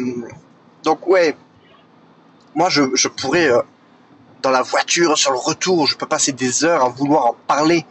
donc 0.84 1.08
ouais, 1.08 1.34
moi 2.54 2.68
je, 2.68 2.82
je 2.94 3.08
pourrais, 3.08 3.50
euh, 3.50 3.62
dans 4.42 4.52
la 4.52 4.62
voiture, 4.62 5.18
sur 5.18 5.32
le 5.32 5.38
retour, 5.38 5.88
je 5.88 5.96
peux 5.96 6.06
passer 6.06 6.30
des 6.30 6.64
heures 6.64 6.84
à 6.84 6.88
vouloir 6.88 7.26
en 7.26 7.36
parler 7.48 7.84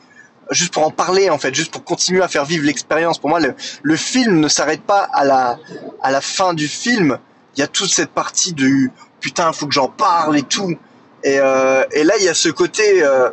juste 0.51 0.73
pour 0.73 0.85
en 0.85 0.91
parler 0.91 1.29
en 1.29 1.37
fait, 1.37 1.53
juste 1.53 1.71
pour 1.71 1.83
continuer 1.83 2.21
à 2.21 2.29
faire 2.29 2.45
vivre 2.45 2.65
l'expérience. 2.65 3.19
Pour 3.19 3.29
moi, 3.29 3.41
le, 3.41 3.55
le 3.83 3.95
film 3.97 4.39
ne 4.39 4.47
s'arrête 4.47 4.83
pas 4.83 5.09
à 5.13 5.25
la 5.25 5.59
à 6.01 6.11
la 6.11 6.21
fin 6.21 6.53
du 6.53 6.69
film 6.69 7.17
il 7.55 7.59
y 7.59 7.63
a 7.63 7.67
toute 7.67 7.89
cette 7.89 8.11
partie 8.11 8.53
de 8.53 8.89
putain, 9.19 9.53
faut 9.53 9.67
que 9.67 9.73
j'en 9.73 9.87
parle 9.87 10.37
et 10.37 10.43
tout. 10.43 10.75
Et, 11.23 11.39
euh, 11.39 11.83
et 11.91 12.03
là, 12.03 12.15
il 12.17 12.23
y 12.25 12.29
a 12.29 12.33
ce 12.33 12.49
côté, 12.49 13.03
euh, 13.03 13.29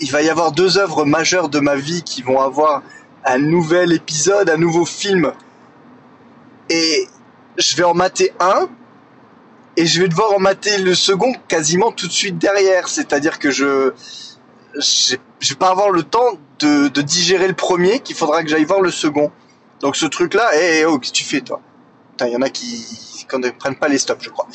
il 0.00 0.10
va 0.10 0.22
y 0.22 0.30
avoir 0.30 0.52
deux 0.52 0.78
œuvres 0.78 1.04
majeures 1.04 1.48
de 1.48 1.58
ma 1.60 1.74
vie 1.74 2.02
qui 2.02 2.22
vont 2.22 2.40
avoir 2.40 2.82
un 3.24 3.38
nouvel 3.38 3.92
épisode, 3.92 4.48
un 4.48 4.56
nouveau 4.56 4.84
film. 4.84 5.32
Et 6.70 7.08
je 7.58 7.76
vais 7.76 7.84
en 7.84 7.94
mater 7.94 8.32
un, 8.40 8.68
et 9.76 9.86
je 9.86 10.00
vais 10.00 10.08
devoir 10.08 10.32
en 10.32 10.38
mater 10.38 10.78
le 10.78 10.94
second 10.94 11.32
quasiment 11.48 11.92
tout 11.92 12.06
de 12.06 12.12
suite 12.12 12.38
derrière. 12.38 12.88
C'est-à-dire 12.88 13.38
que 13.38 13.50
je, 13.50 13.92
je 14.74 15.16
vais 15.48 15.56
pas 15.58 15.70
avoir 15.70 15.90
le 15.90 16.02
temps 16.02 16.38
de, 16.60 16.88
de 16.88 17.02
digérer 17.02 17.48
le 17.48 17.54
premier, 17.54 18.00
qu'il 18.00 18.14
faudra 18.14 18.42
que 18.42 18.48
j'aille 18.48 18.64
voir 18.64 18.80
le 18.80 18.90
second. 18.90 19.32
Donc 19.80 19.96
ce 19.96 20.06
truc-là, 20.06 20.54
hé, 20.54 20.78
hey, 20.78 20.84
oh, 20.84 20.98
qu'est-ce 20.98 21.12
que 21.12 21.16
tu 21.16 21.24
fais 21.24 21.40
toi? 21.40 21.60
Il 22.20 22.28
y 22.28 22.36
en 22.36 22.42
a 22.42 22.50
qui, 22.50 22.86
qu'on 23.26 23.38
ne 23.38 23.50
prenne 23.50 23.76
pas 23.76 23.88
les 23.88 23.98
stops, 23.98 24.24
je 24.24 24.30
crois. 24.30 24.48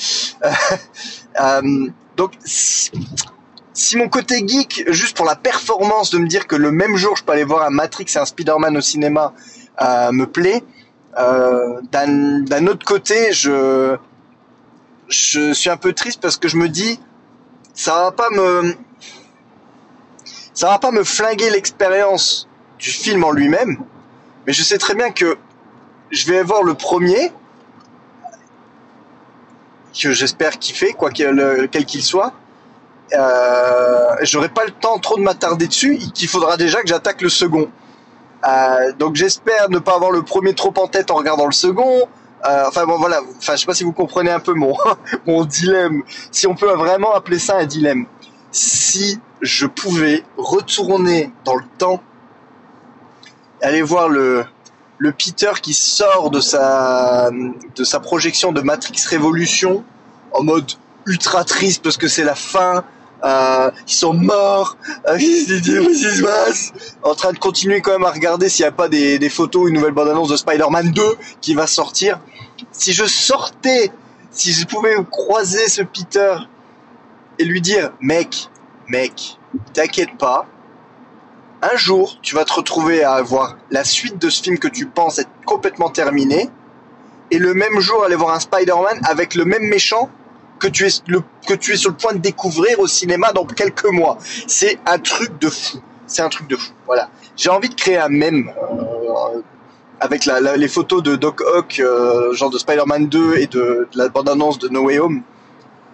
Euh, 1.40 1.88
donc, 2.16 2.32
si, 2.44 2.90
mon 3.96 4.10
côté 4.10 4.44
geek, 4.48 4.86
juste 4.88 5.16
pour 5.16 5.28
la 5.28 5.36
performance 5.36 6.10
de 6.10 6.18
me 6.18 6.26
dire 6.26 6.48
que 6.48 6.56
le 6.56 6.72
même 6.72 6.96
jour 6.96 7.16
je 7.16 7.24
peux 7.24 7.34
aller 7.34 7.44
voir 7.44 7.62
un 7.62 7.70
Matrix 7.70 8.08
et 8.16 8.18
un 8.18 8.26
Spider-Man 8.26 8.76
au 8.76 8.82
cinéma, 8.82 9.34
euh, 9.80 10.12
me 10.12 10.26
plaît, 10.26 10.64
euh, 11.20 11.80
d'un 11.92 12.66
autre 12.66 12.86
côté, 12.88 13.34
je, 13.34 13.98
je 15.10 15.54
suis 15.54 15.70
un 15.70 15.78
peu 15.78 15.94
triste 15.94 16.22
parce 16.22 16.38
que 16.38 16.48
je 16.48 16.58
me 16.58 16.70
dis, 16.70 17.00
ça 17.74 17.94
va 17.94 18.12
pas 18.12 18.30
me, 18.32 18.76
ça 20.54 20.70
va 20.70 20.80
pas 20.80 20.92
me 20.92 21.04
flinguer 21.04 21.52
l'expérience 21.52 22.48
du 22.80 22.90
film 22.90 23.24
en 23.24 23.32
lui-même, 23.32 23.78
mais 24.46 24.54
je 24.54 24.64
sais 24.64 24.80
très 24.80 24.96
bien 24.96 25.12
que 25.12 25.38
je 26.12 26.32
vais 26.32 26.44
voir 26.44 26.64
le 26.64 26.74
premier, 26.74 27.32
que 29.94 30.12
j'espère 30.12 30.60
kiffer, 30.60 30.94
quoi 30.94 31.10
quel 31.12 31.86
qu'il 31.86 32.04
soit. 32.04 32.34
Euh, 33.14 34.16
J'aurai 34.22 34.50
pas 34.50 34.66
le 34.66 34.72
temps 34.72 34.98
trop 35.00 35.18
de 35.18 35.24
m'attarder 35.24 35.68
dessus, 35.68 35.98
qu'il 36.14 36.28
faudra 36.28 36.58
déjà 36.58 36.82
que 36.82 36.88
j'attaque 36.88 37.22
le 37.22 37.30
second. 37.30 37.70
Euh, 38.46 38.94
donc 39.00 39.16
j'espère 39.16 39.70
ne 39.70 39.80
pas 39.80 39.96
avoir 39.96 40.12
le 40.12 40.22
premier 40.22 40.54
trop 40.54 40.74
en 40.78 40.88
tête 40.88 41.10
en 41.12 41.16
regardant 41.16 41.46
le 41.46 41.52
second. 41.52 42.08
Euh, 42.46 42.66
enfin 42.68 42.86
bon 42.86 42.98
voilà, 42.98 43.22
enfin 43.38 43.56
je 43.56 43.62
sais 43.62 43.66
pas 43.66 43.74
si 43.74 43.84
vous 43.84 43.94
comprenez 43.94 44.30
un 44.30 44.40
peu 44.40 44.54
mon 44.54 44.76
mon 45.26 45.44
dilemme, 45.44 46.04
si 46.32 46.46
on 46.46 46.56
peut 46.56 46.72
vraiment 46.74 47.14
appeler 47.14 47.40
ça 47.40 47.58
un 47.58 47.66
dilemme. 47.66 48.06
Si 48.52 49.20
je 49.42 49.66
pouvais 49.66 50.24
retourner 50.38 51.32
dans 51.46 51.56
le 51.56 51.64
temps, 51.78 52.02
aller 53.62 53.82
voir 53.82 54.08
le 54.08 54.46
le 54.98 55.12
Peter 55.12 55.52
qui 55.62 55.74
sort 55.74 56.30
de 56.32 56.40
sa 56.40 57.30
de 57.76 57.84
sa 57.84 58.00
projection 58.00 58.52
de 58.52 58.62
Matrix 58.62 59.06
Révolution 59.08 59.84
en 60.32 60.44
mode 60.44 60.72
ultra 61.06 61.44
triste 61.44 61.84
parce 61.84 61.98
que 61.98 62.08
c'est 62.08 62.24
la 62.24 62.36
fin, 62.36 62.84
euh, 63.24 63.72
ils 63.88 63.94
sont 63.94 64.14
morts, 64.14 64.78
euh, 65.08 65.18
passe? 66.24 66.74
En 67.02 67.16
train 67.16 67.34
de 67.34 67.40
continuer 67.40 67.82
quand 67.82 67.92
même 67.92 68.06
à 68.06 68.12
regarder 68.12 68.50
s'il 68.50 68.64
n'y 68.64 68.70
a 68.70 68.72
pas 68.72 68.90
des, 68.90 69.18
des 69.18 69.30
photos, 69.30 69.70
une 69.70 69.76
nouvelle 69.76 69.94
bande-annonce 69.94 70.30
de 70.30 70.38
Spider-Man 70.38 70.92
2 70.92 71.04
qui 71.42 71.54
va 71.56 71.66
sortir. 71.66 72.20
Si 72.72 72.94
je 72.94 73.06
sortais, 73.06 73.92
si 74.32 74.52
je 74.52 74.66
pouvais 74.66 74.96
croiser 75.10 75.68
ce 75.68 75.82
Peter 75.82 76.36
et 77.40 77.46
lui 77.46 77.62
dire, 77.62 77.92
mec, 78.02 78.50
mec, 78.88 79.38
t'inquiète 79.74 80.18
pas, 80.20 80.48
un 81.62 81.76
jour, 81.76 82.18
tu 82.22 82.36
vas 82.36 82.46
te 82.46 82.54
retrouver 82.54 83.04
à 83.04 83.14
avoir 83.14 83.58
la 83.72 83.84
suite 83.84 84.18
de 84.20 84.30
ce 84.30 84.42
film 84.44 84.60
que 84.60 84.68
tu 84.68 84.86
penses 84.86 85.20
être 85.20 85.30
complètement 85.46 85.90
terminé, 85.90 86.50
et 87.32 87.40
le 87.40 87.54
même 87.54 87.80
jour 87.80 88.04
aller 88.04 88.16
voir 88.16 88.34
un 88.34 88.40
Spider-Man 88.40 89.02
avec 89.04 89.36
le 89.36 89.46
même 89.46 89.64
méchant 89.64 90.10
que 90.60 90.68
tu 90.68 90.86
es 90.86 90.90
que 91.48 91.54
tu 91.54 91.74
es 91.74 91.78
sur 91.78 91.92
le 91.92 91.98
point 91.98 92.14
de 92.14 92.20
découvrir 92.20 92.80
au 92.80 92.88
cinéma 92.88 93.32
dans 93.32 93.46
quelques 93.46 93.86
mois. 93.86 94.18
C'est 94.48 94.80
un 94.86 94.98
truc 94.98 95.38
de 95.40 95.50
fou. 95.50 95.80
C'est 96.08 96.22
un 96.22 96.30
truc 96.30 96.48
de 96.48 96.56
fou. 96.56 96.72
Voilà. 96.86 97.10
J'ai 97.36 97.50
envie 97.50 97.70
de 97.70 97.76
créer 97.76 97.98
un 97.98 98.10
mème 98.10 98.52
euh, 98.58 99.42
avec 100.00 100.26
la, 100.26 100.40
la, 100.40 100.58
les 100.58 100.68
photos 100.68 101.04
de 101.04 101.16
Doc 101.16 101.42
Ock, 101.42 101.80
euh, 101.80 102.34
genre 102.34 102.50
de 102.50 102.58
Spider-Man 102.58 103.08
2 103.08 103.38
et 103.38 103.48
de, 103.48 103.88
de 103.92 103.98
la 103.98 104.10
bande-annonce 104.10 104.58
de 104.58 104.70
No 104.70 104.86
Way 104.86 105.00
Home, 105.00 105.22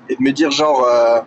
et 0.10 0.15
de 0.15 0.22
me 0.22 0.32
dire 0.32 0.51
genre 0.51 0.88
euh, 0.88 1.20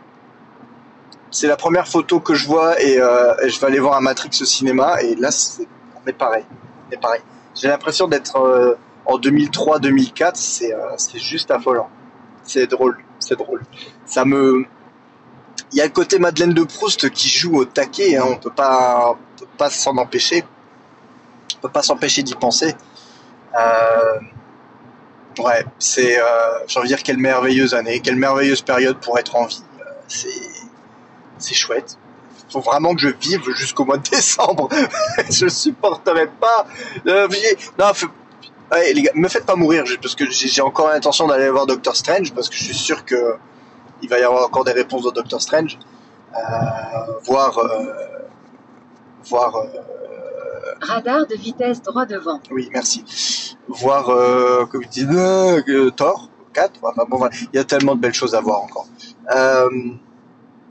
c'est 1.30 1.46
la 1.46 1.56
première 1.56 1.88
photo 1.88 2.20
que 2.20 2.34
je 2.34 2.46
vois 2.46 2.80
et, 2.80 2.98
euh, 2.98 3.34
et, 3.42 3.48
je 3.48 3.60
vais 3.60 3.66
aller 3.66 3.78
voir 3.78 3.96
un 3.96 4.00
Matrix 4.00 4.30
au 4.40 4.44
cinéma 4.44 5.00
et 5.02 5.14
là 5.16 5.30
c'est 5.30 5.66
on 5.94 6.12
pareil. 6.12 6.44
On 6.92 7.00
pareil. 7.00 7.20
J'ai 7.54 7.68
l'impression 7.68 8.06
d'être 8.06 8.36
euh, 8.36 8.74
en 9.06 9.18
2003-2004, 9.18 10.32
c'est 10.34 10.72
euh, 10.72 10.78
c'est 10.96 11.18
juste 11.18 11.50
affolant. 11.50 11.88
C'est 12.42 12.66
drôle 12.66 12.98
c'est 13.18 13.36
drôle. 13.36 13.62
Ça 14.04 14.24
me, 14.24 14.64
il 15.72 15.78
y 15.78 15.80
a 15.80 15.84
le 15.84 15.90
côté 15.90 16.18
Madeleine 16.18 16.52
de 16.52 16.62
Proust 16.62 17.10
qui 17.10 17.28
joue 17.28 17.56
au 17.56 17.64
taquet. 17.64 18.16
Hein. 18.16 18.24
On 18.28 18.36
peut 18.36 18.50
pas, 18.50 19.16
peut 19.38 19.46
pas 19.56 19.70
s'en 19.70 19.96
empêcher. 19.96 20.44
On 21.56 21.60
peut 21.62 21.70
pas 21.70 21.82
s'empêcher 21.82 22.22
d'y 22.22 22.34
penser. 22.34 22.74
Ouais, 25.38 25.64
c'est, 25.78 26.18
j'ai 26.66 26.78
envie 26.78 26.88
de 26.88 26.94
dire 26.94 27.02
quelle 27.02 27.18
merveilleuse 27.18 27.74
année, 27.74 28.00
quelle 28.00 28.16
merveilleuse 28.16 28.62
période 28.62 28.98
pour 29.00 29.18
être 29.18 29.34
en 29.34 29.46
vie. 29.46 29.62
C'est, 30.08 30.28
c'est 31.38 31.54
chouette. 31.54 31.98
Faut 32.50 32.60
vraiment 32.60 32.94
que 32.94 33.00
je 33.00 33.08
vive 33.08 33.42
jusqu'au 33.54 33.84
mois 33.84 33.96
de 33.98 34.08
décembre. 34.08 34.68
je 35.30 35.48
supporterai 35.48 36.28
pas. 36.28 36.66
Euh, 37.06 37.28
non, 37.78 37.92
Ouais, 38.72 38.92
les 38.92 39.02
gars, 39.02 39.12
me 39.14 39.28
faites 39.28 39.46
pas 39.46 39.54
mourir 39.54 39.84
parce 40.02 40.16
que 40.16 40.28
j'ai 40.28 40.60
encore 40.60 40.88
l'intention 40.88 41.28
d'aller 41.28 41.48
voir 41.50 41.66
Doctor 41.66 41.94
Strange 41.94 42.34
parce 42.34 42.48
que 42.48 42.56
je 42.56 42.64
suis 42.64 42.74
sûr 42.74 43.04
que 43.04 43.36
il 44.02 44.08
va 44.08 44.18
y 44.18 44.22
avoir 44.22 44.44
encore 44.44 44.64
des 44.64 44.72
réponses 44.72 45.04
de 45.04 45.10
Doctor 45.10 45.40
Strange. 45.40 45.78
Euh, 46.34 46.38
voir, 47.24 47.56
euh, 47.58 47.84
voir. 49.28 49.56
Euh, 49.56 49.66
Radar 50.80 51.26
de 51.26 51.36
vitesse 51.36 51.80
droit 51.80 52.06
devant. 52.06 52.40
Oui, 52.50 52.68
merci. 52.72 53.56
Voir, 53.68 54.10
euh, 54.10 54.66
comme 54.66 54.82
tu 54.82 55.06
dis, 55.06 55.06
euh, 55.10 55.90
Thor 55.90 56.28
4. 56.52 56.72
Enfin 56.82 57.04
bon, 57.08 57.18
voilà. 57.18 57.34
il 57.52 57.56
y 57.56 57.58
a 57.58 57.64
tellement 57.64 57.94
de 57.94 58.00
belles 58.00 58.14
choses 58.14 58.34
à 58.34 58.40
voir 58.40 58.62
encore. 58.62 58.86
Euh, 59.34 59.68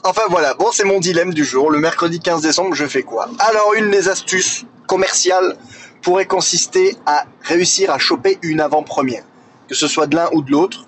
enfin 0.06 0.22
voilà, 0.30 0.54
bon, 0.54 0.72
c'est 0.72 0.84
mon 0.84 1.00
dilemme 1.00 1.34
du 1.34 1.44
jour. 1.44 1.72
Le 1.72 1.80
mercredi 1.80 2.20
15 2.20 2.42
décembre, 2.42 2.76
je 2.76 2.86
fais 2.86 3.04
quoi? 3.04 3.28
Alors, 3.40 3.74
une 3.74 3.92
des 3.92 4.08
astuces 4.08 4.66
commerciales 4.88 5.58
pourrait 6.02 6.28
consister 6.28 6.96
à 7.06 7.26
réussir 7.42 7.92
à 7.92 7.98
choper 7.98 8.38
une 8.44 8.62
avant-première, 8.62 9.24
que 9.68 9.76
ce 9.76 9.88
soit 9.88 10.08
de 10.08 10.16
l'un 10.16 10.30
ou 10.34 10.42
de 10.42 10.52
l'autre, 10.52 10.86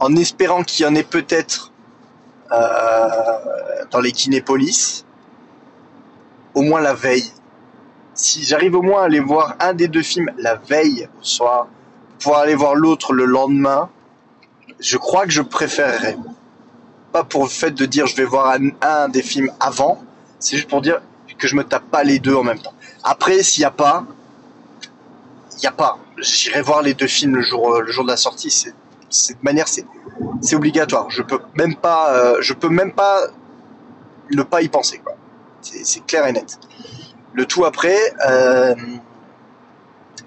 en 0.00 0.16
espérant 0.16 0.62
qu'il 0.62 0.84
y 0.84 0.88
en 0.88 0.94
ait 0.94 1.02
peut-être 1.02 1.70
euh, 2.52 3.08
dans 3.90 4.00
les 4.00 4.12
kinépolis, 4.12 5.04
au 6.54 6.62
moins 6.62 6.80
la 6.80 6.94
veille. 6.94 7.30
Si 8.14 8.42
j'arrive 8.42 8.74
au 8.74 8.82
moins 8.82 9.02
à 9.02 9.04
aller 9.04 9.20
voir 9.20 9.56
un 9.60 9.74
des 9.74 9.88
deux 9.88 10.02
films 10.02 10.30
la 10.38 10.56
veille 10.56 11.08
au 11.20 11.24
soir, 11.24 11.68
pour 12.20 12.36
aller 12.36 12.54
voir 12.54 12.74
l'autre 12.74 13.12
le 13.12 13.24
lendemain, 13.24 13.90
je 14.80 14.96
crois 14.96 15.24
que 15.24 15.32
je 15.32 15.42
préférerais. 15.42 16.16
Pas 17.12 17.24
pour 17.24 17.44
le 17.44 17.48
fait 17.48 17.70
de 17.72 17.84
dire 17.84 18.06
je 18.06 18.16
vais 18.16 18.24
voir 18.24 18.56
un, 18.80 19.08
des 19.08 19.22
films 19.22 19.50
avant, 19.60 20.02
c'est 20.38 20.56
juste 20.56 20.68
pour 20.68 20.80
dire 20.80 21.00
que 21.38 21.46
je 21.46 21.56
me 21.56 21.64
tape 21.64 21.84
pas 21.90 22.04
les 22.04 22.18
deux 22.18 22.34
en 22.34 22.42
même 22.42 22.58
temps. 22.58 22.74
Après, 23.02 23.42
s'il 23.42 23.62
n'y 23.62 23.66
a 23.66 23.70
pas, 23.70 24.04
il 25.58 25.62
y 25.62 25.66
a 25.66 25.72
pas. 25.72 25.98
J'irai 26.18 26.62
voir 26.62 26.82
les 26.82 26.94
deux 26.94 27.06
films 27.06 27.36
le 27.36 27.42
jour, 27.42 27.80
le 27.80 27.90
jour 27.90 28.04
de 28.04 28.10
la 28.10 28.16
sortie. 28.16 28.50
C'est, 28.50 28.74
cette 29.10 29.42
manière, 29.42 29.68
c'est, 29.68 29.84
c'est 30.40 30.56
obligatoire. 30.56 31.10
Je 31.10 31.22
peux 31.22 31.40
même 31.54 31.76
pas, 31.76 32.14
euh, 32.14 32.36
je 32.40 32.54
peux 32.54 32.68
même 32.68 32.92
pas 32.92 33.26
ne 34.30 34.42
pas 34.42 34.62
y 34.62 34.68
penser, 34.68 34.98
quoi. 34.98 35.14
C'est, 35.60 35.84
c'est 35.84 36.06
clair 36.06 36.26
et 36.26 36.32
net. 36.32 36.58
Le 37.34 37.44
tout 37.44 37.64
après, 37.64 37.98
euh, 38.28 38.74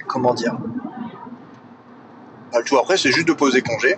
comment 0.07 0.33
dire? 0.33 0.55
Le 2.53 2.63
tout 2.63 2.77
après, 2.77 2.97
c'est 2.97 3.11
juste 3.11 3.27
de 3.27 3.33
poser 3.33 3.61
congé, 3.61 3.97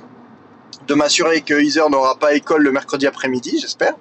de 0.85 0.93
m'assurer 0.93 1.41
que 1.41 1.53
Heather 1.53 1.89
n'aura 1.89 2.17
pas 2.17 2.33
école 2.33 2.63
le 2.63 2.71
mercredi 2.71 3.07
après-midi, 3.07 3.59
j'espère, 3.59 3.95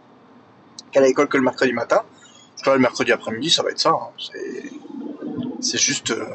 qu'elle 0.93 1.05
a 1.05 1.09
école 1.09 1.29
que 1.29 1.37
le 1.37 1.43
mercredi 1.43 1.73
matin. 1.73 2.03
Parce 2.53 2.63
que 2.63 2.71
le 2.71 2.79
mercredi 2.79 3.13
après-midi, 3.13 3.51
ça 3.51 3.63
va 3.63 3.71
être 3.71 3.79
ça. 3.79 3.91
Hein. 3.91 4.09
C'est, 5.61 5.79
juste. 5.79 6.11
Euh, 6.11 6.27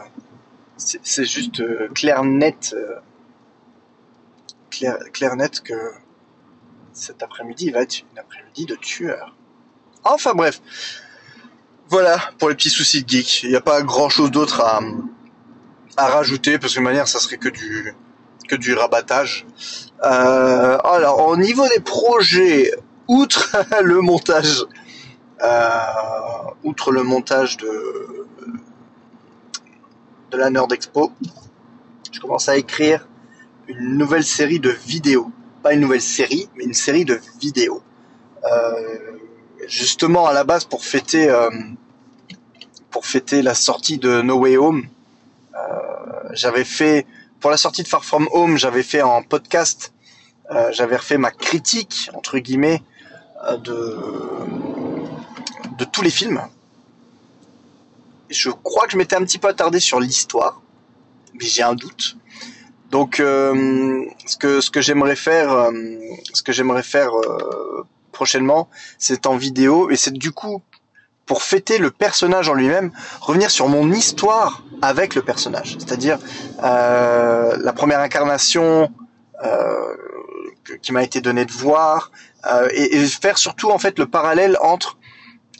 c'est 0.77 1.25
juste 1.25 1.59
euh, 1.59 1.89
clair 1.93 2.23
net, 2.23 2.75
euh, 2.75 2.95
clair, 4.69 4.97
clair 5.13 5.35
que 5.63 5.73
cet 6.93 7.23
après-midi 7.23 7.69
va 7.71 7.81
être 7.81 7.99
une 7.99 8.19
après-midi 8.19 8.65
de 8.65 8.75
tueur. 8.75 9.35
Enfin 10.03 10.33
bref, 10.33 10.61
voilà 11.87 12.17
pour 12.39 12.49
les 12.49 12.55
petits 12.55 12.69
soucis 12.69 13.03
de 13.03 13.09
geek. 13.09 13.43
Il 13.43 13.49
n'y 13.49 13.55
a 13.55 13.61
pas 13.61 13.81
grand-chose 13.83 14.31
d'autre 14.31 14.61
à, 14.61 14.81
à 15.97 16.07
rajouter 16.07 16.57
parce 16.57 16.73
que 16.73 16.79
de 16.79 16.83
manière 16.83 17.07
ça 17.07 17.19
serait 17.19 17.37
que 17.37 17.49
du 17.49 17.95
du 18.55 18.73
rabattage. 18.73 19.45
Euh, 20.03 20.77
alors 20.83 21.27
au 21.27 21.37
niveau 21.37 21.67
des 21.67 21.79
projets, 21.79 22.71
outre 23.07 23.55
le 23.83 24.01
montage, 24.01 24.65
euh, 25.43 25.79
outre 26.63 26.91
le 26.91 27.03
montage 27.03 27.57
de 27.57 28.27
la 30.33 30.49
Nerd 30.49 30.71
Expo, 30.71 31.11
je 32.11 32.19
commence 32.19 32.49
à 32.49 32.57
écrire 32.57 33.07
une 33.67 33.97
nouvelle 33.97 34.23
série 34.23 34.59
de 34.59 34.69
vidéos. 34.69 35.31
Pas 35.61 35.73
une 35.73 35.81
nouvelle 35.81 36.01
série, 36.01 36.49
mais 36.55 36.63
une 36.63 36.73
série 36.73 37.05
de 37.05 37.19
vidéos. 37.39 37.83
Euh, 38.43 38.99
justement, 39.67 40.25
à 40.25 40.33
la 40.33 40.43
base, 40.43 40.65
pour 40.65 40.83
fêter, 40.83 41.31
pour 42.89 43.05
fêter 43.05 43.43
la 43.43 43.53
sortie 43.53 43.99
de 43.99 44.21
No 44.23 44.39
Way 44.39 44.57
Home, 44.57 44.87
j'avais 46.33 46.63
fait, 46.63 47.05
pour 47.41 47.49
la 47.49 47.57
sortie 47.57 47.83
de 47.83 47.87
Far 47.87 48.05
From 48.05 48.29
Home, 48.31 48.57
j'avais 48.57 48.83
fait 48.83 49.01
en 49.01 49.23
podcast, 49.23 49.93
euh, 50.51 50.69
j'avais 50.71 50.95
refait 50.95 51.17
ma 51.17 51.31
critique, 51.31 52.09
entre 52.13 52.37
guillemets, 52.37 52.81
euh, 53.49 53.57
de, 53.57 53.97
de 55.77 55.85
tous 55.85 56.01
les 56.01 56.11
films 56.11 56.41
je 58.29 58.49
crois 58.49 58.85
que 58.85 58.93
je 58.93 58.97
m'étais 58.97 59.17
un 59.17 59.25
petit 59.25 59.39
peu 59.39 59.49
attardé 59.49 59.81
sur 59.81 59.99
l'histoire, 59.99 60.61
mais 61.33 61.45
j'ai 61.45 61.63
un 61.63 61.75
doute. 61.75 62.15
Donc, 62.89 63.19
euh, 63.19 64.05
ce 64.25 64.37
que 64.37 64.61
ce 64.61 64.71
que 64.71 64.79
j'aimerais 64.79 65.17
faire, 65.17 65.69
ce 66.33 66.41
que 66.41 66.53
j'aimerais 66.53 66.83
faire 66.83 67.11
prochainement, 68.13 68.69
c'est 68.97 69.25
en 69.25 69.35
vidéo 69.35 69.89
et 69.89 69.97
c'est 69.97 70.13
du 70.13 70.31
coup 70.31 70.61
pour 71.31 71.43
fêter 71.43 71.77
le 71.77 71.91
personnage 71.91 72.49
en 72.49 72.53
lui-même, 72.53 72.91
revenir 73.21 73.49
sur 73.49 73.69
mon 73.69 73.89
histoire 73.93 74.63
avec 74.81 75.15
le 75.15 75.21
personnage, 75.21 75.77
c'est-à-dire 75.79 76.19
euh, 76.61 77.55
la 77.57 77.71
première 77.71 78.01
incarnation 78.01 78.91
euh, 79.41 79.95
qui 80.81 80.91
m'a 80.91 81.03
été 81.03 81.21
donnée 81.21 81.45
de 81.45 81.51
voir 81.53 82.11
et, 82.73 82.97
et, 82.97 83.07
faire 83.07 83.37
surtout 83.37 83.71
en 83.71 83.77
fait 83.77 83.97
le 83.97 84.07
parallèle 84.07 84.57
entre 84.61 84.97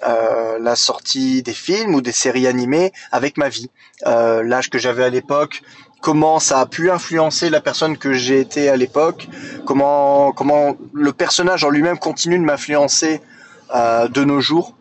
euh, 0.05 0.57
la 0.59 0.75
sortie 0.75 1.41
des 1.41 1.53
films 1.53 1.95
ou 1.95 2.01
des 2.01 2.11
séries 2.11 2.47
animées 2.47 2.91
avec 3.13 3.37
ma 3.37 3.47
vie, 3.47 3.69
euh, 4.07 4.43
l'âge 4.43 4.69
que 4.69 4.77
j'avais 4.77 5.05
à 5.05 5.09
l'époque, 5.09 5.61
comment 6.01 6.39
ça 6.39 6.59
a 6.59 6.65
pu 6.65 6.91
influencer 6.91 7.49
la 7.49 7.61
personne 7.61 7.97
que 7.97 8.11
j'ai 8.11 8.41
été 8.41 8.67
à 8.67 8.75
l'époque, 8.75 9.29
comment 9.65 10.33
comment 10.33 10.75
le 10.91 11.13
personnage 11.13 11.63
en 11.63 11.69
lui-même 11.69 11.97
continue 11.97 12.37
de 12.37 12.43
m'influencer 12.43 13.21
euh, 13.73 14.09
de 14.09 14.25
nos 14.25 14.41
jours. 14.41 14.75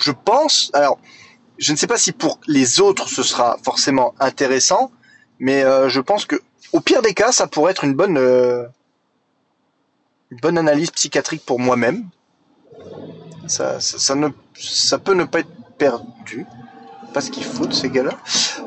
Je, 0.00 0.12
pense, 0.12 0.70
alors 0.74 0.98
je 1.58 1.72
ne 1.72 1.76
sais 1.76 1.86
pas 1.86 1.98
si 1.98 2.12
pour 2.12 2.40
les 2.46 2.80
autres 2.80 3.08
ce 3.08 3.22
sera 3.22 3.58
forcément 3.62 4.14
intéressant, 4.18 4.90
mais 5.38 5.62
euh, 5.62 5.88
je 5.88 6.00
pense 6.00 6.24
que 6.24 6.36
au 6.72 6.80
pire 6.80 7.02
des 7.02 7.14
cas, 7.14 7.32
ça 7.32 7.46
pourrait 7.46 7.72
être 7.72 7.84
une 7.84 7.94
bonne, 7.94 8.16
euh, 8.16 8.64
une 10.30 10.38
bonne 10.38 10.58
analyse 10.58 10.90
psychiatrique 10.90 11.44
pour 11.44 11.58
moi-même. 11.58 12.08
Ça, 13.48 13.80
ça, 13.80 14.14
ne, 14.14 14.28
ça 14.54 14.98
peut 14.98 15.14
ne 15.14 15.24
pas 15.24 15.40
être 15.40 15.50
perdu. 15.76 16.46
Pas 17.12 17.20
ce 17.20 17.32
qu'il 17.32 17.42
faut 17.42 17.66
de 17.66 17.72
ces 17.72 17.90
gars-là. 17.90 18.12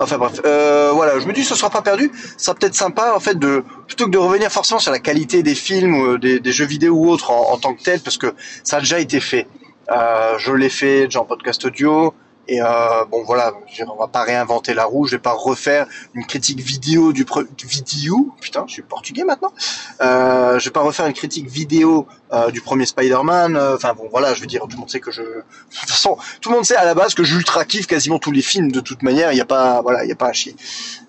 Enfin 0.01 0.17
bref, 0.17 0.41
euh, 0.43 0.91
voilà, 0.93 1.17
je 1.19 1.25
me 1.25 1.31
dis 1.31 1.45
ce 1.45 1.55
sera 1.55 1.69
pas 1.69 1.81
perdu. 1.81 2.11
Ça 2.37 2.45
sera 2.45 2.55
peut-être 2.55 2.75
sympa 2.75 3.13
en 3.15 3.21
fait 3.21 3.39
de 3.39 3.63
plutôt 3.87 4.05
que 4.05 4.11
de 4.11 4.17
revenir 4.17 4.51
forcément 4.51 4.79
sur 4.79 4.91
la 4.91 4.99
qualité 4.99 5.43
des 5.43 5.55
films 5.55 5.95
ou 5.95 6.17
des, 6.17 6.41
des 6.41 6.51
jeux 6.51 6.65
vidéo 6.65 6.93
ou 6.95 7.09
autres 7.09 7.31
en, 7.31 7.53
en, 7.53 7.57
tant 7.57 7.73
que 7.73 7.81
tel, 7.81 8.01
parce 8.01 8.17
que 8.17 8.35
ça 8.65 8.77
a 8.77 8.79
déjà 8.81 8.99
été 8.99 9.21
fait. 9.21 9.47
Euh, 9.91 10.37
je 10.37 10.51
l'ai 10.51 10.69
fait 10.69 11.05
déjà 11.05 11.21
en 11.21 11.25
podcast 11.25 11.63
audio. 11.65 12.13
Et 12.49 12.61
euh, 12.61 13.05
bon 13.09 13.23
voilà, 13.23 13.53
on 13.87 13.95
va 13.95 14.07
pas 14.07 14.23
réinventer 14.23 14.73
la 14.73 14.83
roue, 14.83 15.05
je 15.07 15.15
vais 15.15 15.21
pas 15.21 15.31
refaire 15.31 15.87
une 16.13 16.25
critique 16.25 16.59
vidéo 16.59 17.13
du 17.13 17.23
pre... 17.23 17.43
vidéo, 17.63 18.35
putain, 18.41 18.65
je 18.67 18.73
suis 18.73 18.81
portugais 18.81 19.23
maintenant. 19.23 19.53
Euh, 20.01 20.59
je 20.59 20.65
vais 20.65 20.71
pas 20.71 20.81
refaire 20.81 21.07
une 21.07 21.13
critique 21.13 21.47
vidéo 21.47 22.05
euh, 22.33 22.51
du 22.51 22.59
premier 22.59 22.85
Spider-Man. 22.85 23.55
euh, 23.55 23.75
Enfin 23.75 23.93
bon 23.93 24.09
voilà, 24.11 24.33
je 24.33 24.41
veux 24.41 24.47
dire, 24.47 24.63
tout 24.63 24.71
le 24.71 24.79
monde 24.79 24.89
sait 24.89 24.99
que 24.99 25.09
je, 25.09 25.21
de 25.21 25.43
toute 25.79 25.89
façon, 25.89 26.17
tout 26.41 26.49
le 26.49 26.55
monde 26.55 26.65
sait 26.65 26.75
à 26.75 26.83
la 26.83 26.93
base 26.93 27.13
que 27.13 27.23
j'ultra 27.23 27.63
kiffe 27.63 27.87
quasiment 27.87 28.19
tous 28.19 28.31
les 28.31 28.41
films 28.41 28.73
de 28.73 28.81
toute 28.81 29.03
manière. 29.03 29.31
Il 29.31 29.37
y 29.37 29.41
a 29.41 29.45
pas, 29.45 29.81
voilà, 29.81 30.03
il 30.03 30.09
y 30.09 30.13
a 30.13 30.17
pas 30.17 30.27
à 30.27 30.33
chier. 30.33 30.53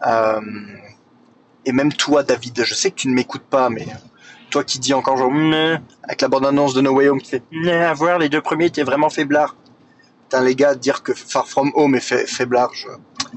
Euh, 0.06 0.40
et 1.64 1.72
même 1.72 1.92
toi, 1.92 2.22
David, 2.22 2.62
je 2.64 2.74
sais 2.74 2.90
que 2.92 2.96
tu 2.96 3.08
ne 3.08 3.14
m'écoutes 3.14 3.42
pas, 3.42 3.70
mais 3.70 3.88
toi 4.54 4.62
qui 4.62 4.78
dis 4.78 4.94
encore 4.94 5.16
genre 5.16 5.32
avec 6.04 6.20
la 6.20 6.28
bande 6.28 6.46
annonce 6.46 6.74
de 6.74 6.80
No 6.80 6.92
Way 6.92 7.08
Home 7.08 7.20
qui 7.20 7.30
fait 7.30 7.42
Meh, 7.50 7.72
à 7.72 7.92
voir 7.92 8.20
les 8.20 8.28
deux 8.28 8.40
premiers 8.40 8.66
étaient 8.66 8.84
vraiment 8.84 9.10
faiblards. 9.10 9.56
Putain 10.22 10.42
les 10.42 10.54
gars 10.54 10.76
dire 10.76 11.02
que 11.02 11.12
Far 11.12 11.48
From 11.48 11.72
Home 11.74 11.96
est 11.96 12.00
fa- 12.00 12.24
faiblard 12.24 12.70
je 12.72 12.86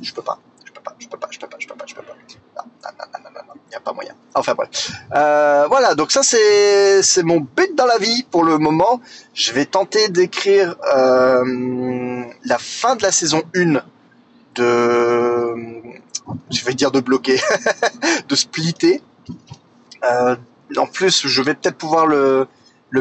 je 0.03 0.13
peux 0.13 0.21
pas 0.21 0.37
je 0.63 0.71
peux 0.71 0.79
pas 0.81 0.95
je 0.99 1.07
peux 1.07 1.17
pas 1.17 1.27
je 1.31 1.39
peux 1.39 1.47
pas 1.47 1.57
je 1.59 1.67
peux 1.67 1.75
pas 1.75 1.85
je 1.87 1.95
peux 1.95 2.03
pas. 2.03 2.13
Non 2.55 2.63
non 2.83 2.91
non 3.13 3.19
non 3.23 3.29
non, 3.33 3.41
non 3.47 3.61
y 3.71 3.75
a 3.75 3.79
pas 3.79 3.93
moyen. 3.93 4.13
Enfin 4.35 4.53
bref. 4.53 4.69
Euh, 5.15 5.65
voilà 5.67 5.95
donc 5.95 6.11
ça 6.11 6.21
c'est 6.21 7.01
c'est 7.01 7.23
mon 7.23 7.39
but 7.39 7.73
dans 7.73 7.87
la 7.87 7.97
vie 7.97 8.21
pour 8.29 8.43
le 8.43 8.59
moment. 8.59 9.01
Je 9.33 9.51
vais 9.53 9.65
tenter 9.65 10.09
d'écrire 10.09 10.75
euh, 10.95 11.43
la 12.45 12.59
fin 12.59 12.95
de 12.95 13.01
la 13.01 13.11
saison 13.11 13.41
1 13.55 13.81
de 14.53 15.55
je 16.51 16.63
vais 16.63 16.75
dire 16.75 16.91
de 16.91 16.99
bloquer 16.99 17.39
de 18.29 18.35
splitter. 18.35 19.01
Euh, 20.03 20.35
en 20.75 20.87
plus 20.87 21.27
je 21.27 21.41
vais 21.41 21.53
peut-être 21.53 21.77
pouvoir 21.77 22.07
le 22.07 22.47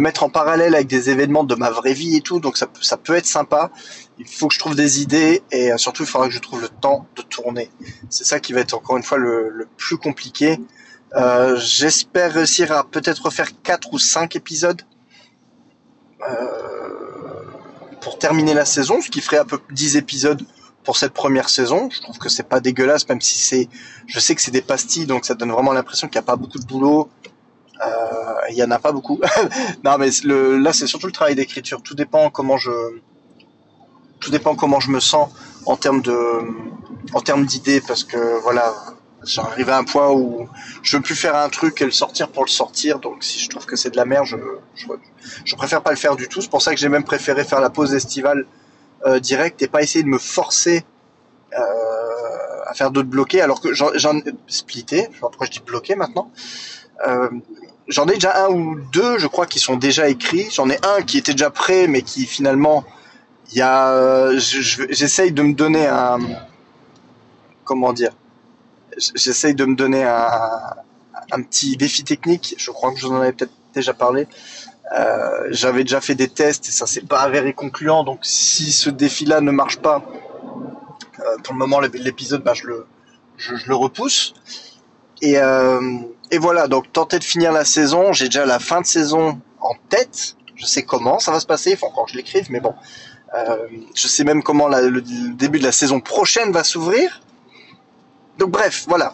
mettre 0.01 0.25
en 0.25 0.29
parallèle 0.29 0.75
avec 0.75 0.89
des 0.89 1.11
événements 1.11 1.45
de 1.45 1.55
ma 1.55 1.71
vraie 1.71 1.93
vie 1.93 2.17
et 2.17 2.21
tout, 2.21 2.41
donc 2.41 2.57
ça, 2.57 2.67
peut- 2.67 3.15
être 3.15 3.27
sympa. 3.27 3.71
Il 4.19 4.27
faut 4.27 4.49
que 4.49 4.55
je 4.55 4.59
trouve 4.59 4.75
des 4.75 5.01
idées 5.01 5.43
et 5.53 5.73
euh, 5.73 5.77
surtout 5.77 6.03
il 6.03 6.09
faudra 6.09 6.29
que 6.29 6.35
je 6.35 6.39
trouve 6.41 6.61
le 6.61 6.69
temps 6.69 7.07
de 7.17 7.23
tourner. 7.23 7.71
C'est 8.11 8.25
ça 8.25 8.41
qui 8.41 8.53
va 8.53 8.61
être 8.61 8.75
encore 8.75 8.97
une 8.97 9.03
fois 9.03 9.19
le, 9.19 9.69
plus 9.77 9.97
compliqué. 9.97 10.59
Euh, 11.15 11.57
J'espère 11.59 12.33
réussir 12.33 12.73
à 12.73 12.85
peut-être 12.85 13.27
refaire 13.27 13.49
quatre 13.63 13.93
ou 13.93 13.99
cinq 13.99 14.37
épisodes 14.37 14.83
euh, 16.29 17.45
pour 18.01 18.19
terminer 18.19 18.55
la 18.55 18.65
saison, 18.65 19.01
ce 19.01 19.11
qui 19.11 19.21
ferait 19.21 19.39
à 19.39 19.45
peu 19.45 19.59
10 19.71 19.97
épisodes 19.97 20.43
pour 20.85 20.97
cette 20.97 21.13
première 21.13 21.49
saison. 21.49 21.89
Je 21.91 22.01
trouve 22.01 22.19
que 22.19 22.29
c'est 22.29 22.49
pas 22.49 22.61
dégueulasse, 22.61 23.09
même 23.09 23.21
si 23.21 23.39
c'est, 23.39 23.69
je 24.07 24.19
sais 24.19 24.35
que 24.35 24.41
c'est 24.41 24.51
des 24.51 24.63
pastilles, 24.63 25.07
donc 25.07 25.25
ça 25.27 25.35
donne 25.35 25.51
vraiment 25.53 25.73
l'impression 25.73 26.09
qu'il 26.09 26.19
n'y 26.19 26.25
a 26.25 26.27
pas 26.27 26.37
beaucoup 26.37 26.59
de 26.59 26.67
boulot. 26.67 27.09
Euh, 27.85 28.35
Il 28.51 28.57
y 28.57 28.65
en 28.65 28.71
a 28.71 28.79
pas 28.79 28.93
beaucoup. 28.93 29.21
non, 29.85 29.99
mais 29.99 30.11
le, 30.25 30.59
là, 30.59 30.73
c'est 30.73 30.87
surtout 30.87 31.07
le 31.07 31.13
travail 31.13 31.35
d'écriture. 31.35 31.83
Tout 31.83 31.95
dépend 31.95 32.31
comment 32.31 32.57
je, 32.57 32.71
tout 34.21 34.31
dépend 34.31 34.55
comment 34.55 34.81
je 34.81 34.91
me 34.91 35.01
sens 35.01 35.29
en 35.67 35.77
termes 35.77 36.01
de, 36.01 36.41
en 37.13 37.21
termes 37.21 37.45
d'idées, 37.45 37.81
parce 37.81 38.05
que 38.05 38.41
voilà, 38.43 38.73
j'arrive 39.25 39.69
à 39.71 39.79
un 39.79 39.85
point 39.85 40.11
où 40.11 40.49
je 40.83 40.97
veux 40.97 41.03
plus 41.03 41.17
faire 41.17 41.37
un 41.37 41.49
truc 41.49 41.81
et 41.83 41.85
le 41.85 41.91
sortir 41.91 42.29
pour 42.29 42.45
le 42.45 42.51
sortir. 42.51 42.99
Donc, 42.99 43.25
si 43.25 43.39
je 43.39 43.49
trouve 43.49 43.67
que 43.67 43.77
c'est 43.77 43.91
de 43.91 43.97
la 43.97 44.05
merde, 44.05 44.27
je, 44.27 44.37
je, 45.45 45.55
préfère 45.57 45.83
pas 45.83 45.91
le 45.91 45.97
faire 45.97 46.17
du 46.17 46.29
tout. 46.29 46.41
C'est 46.41 46.51
pour 46.51 46.63
ça 46.63 46.75
que 46.75 46.81
j'ai 46.81 46.89
même 46.89 47.05
préféré 47.05 47.45
faire 47.45 47.61
la 47.61 47.71
pause 47.71 47.95
estivale 47.95 48.47
euh, 49.07 49.19
directe 49.19 49.61
et 49.63 49.69
pas 49.69 49.83
essayer 49.83 50.03
de 50.03 50.09
me 50.09 50.19
forcer 50.19 50.85
euh, 51.53 51.59
à 52.67 52.75
faire 52.75 52.91
d'autres 52.91 53.09
bloqués, 53.09 53.41
alors 53.41 53.61
que 53.61 53.73
j'en 53.73 54.21
splitté. 54.47 55.09
Je 55.11 55.15
sais 55.15 55.21
pas 55.21 55.29
pourquoi 55.29 55.47
je 55.47 55.53
dis 55.53 55.61
bloqué 55.61 55.95
maintenant. 55.95 56.31
Euh, 57.07 57.29
J'en 57.89 58.07
ai 58.09 58.15
déjà 58.15 58.47
un 58.47 58.49
ou 58.51 58.81
deux, 58.93 59.17
je 59.19 59.29
crois, 59.29 59.47
qui 59.47 59.61
sont 59.61 59.77
déjà 59.77 60.09
écrits. 60.09 60.49
J'en 60.53 60.69
ai 60.69 60.79
un 60.85 61.03
qui 61.03 61.19
était 61.19 61.33
déjà 61.33 61.51
prêt, 61.51 61.87
mais 61.87 62.03
qui 62.03 62.27
finalement, 62.27 62.83
il 63.53 63.59
y 63.59 63.63
a, 63.63 63.93
euh, 63.93 64.39
je- 64.41 64.61
je- 64.61 64.83
j'essaye 64.91 65.31
de 65.31 65.41
me 65.43 65.55
donner 65.55 65.87
un, 65.87 66.19
comment 67.63 67.93
dire, 67.93 68.11
j'essaye 69.15 69.55
de 69.55 69.65
me 69.65 69.77
donner 69.77 70.03
un, 70.03 71.43
petit 71.43 71.77
défi 71.77 72.03
technique. 72.03 72.57
Je 72.59 72.73
crois 72.73 72.93
que 72.93 72.99
je 72.99 73.07
vous 73.07 73.13
en 73.13 73.21
avais 73.21 73.33
peut-être 73.33 73.53
déjà 73.73 73.95
parlé. 73.95 74.27
Euh, 74.99 75.47
J'avais 75.51 75.83
déjà 75.85 76.01
fait 76.01 76.15
des 76.17 76.29
tests 76.29 76.69
et 76.69 76.73
ça 76.73 76.87
s'est 76.87 77.03
pas 77.03 77.21
avéré 77.21 77.53
concluant. 77.53 78.03
Donc, 78.03 78.19
si 78.23 78.73
ce 78.73 78.91
défi-là 78.91 79.41
ne 79.41 79.51
marche 79.53 79.79
pas, 79.79 80.03
pour 81.45 81.55
le 81.55 81.59
moment, 81.59 81.79
l'épisode, 81.81 82.43
bah, 82.43 82.55
je 82.55 82.67
le, 82.67 82.87
je, 83.37 83.55
le 83.67 83.75
repousse. 83.77 84.35
Et, 85.23 85.39
et 86.31 86.39
voilà, 86.39 86.67
donc 86.67 86.93
tenter 86.93 87.19
de 87.19 87.25
finir 87.25 87.53
la 87.53 87.65
saison. 87.65 88.13
J'ai 88.13 88.27
déjà 88.27 88.47
la 88.47 88.59
fin 88.59 88.81
de 88.81 88.87
saison 88.87 89.41
en 89.61 89.75
tête. 89.89 90.37
Je 90.57 90.65
sais 90.67 90.83
comment 90.83 91.19
ça 91.19 91.31
va 91.31 91.41
se 91.41 91.47
passer. 91.47 91.73
Il 91.73 91.77
faut 91.77 91.87
encore 91.87 92.07
que 92.07 92.13
je 92.13 92.17
l'écrive, 92.17 92.51
mais 92.51 92.61
bon. 92.61 92.75
Euh, 93.35 93.57
je 93.95 94.09
sais 94.09 94.25
même 94.25 94.43
comment 94.43 94.69
le, 94.69 95.01
début 95.01 95.59
de 95.59 95.65
la 95.65 95.73
saison 95.73 96.01
prochaine 96.01 96.53
va 96.53 96.65
s'ouvrir. 96.65 97.21
Donc 98.39 98.51
bref, 98.51 98.87
voilà. 98.89 99.13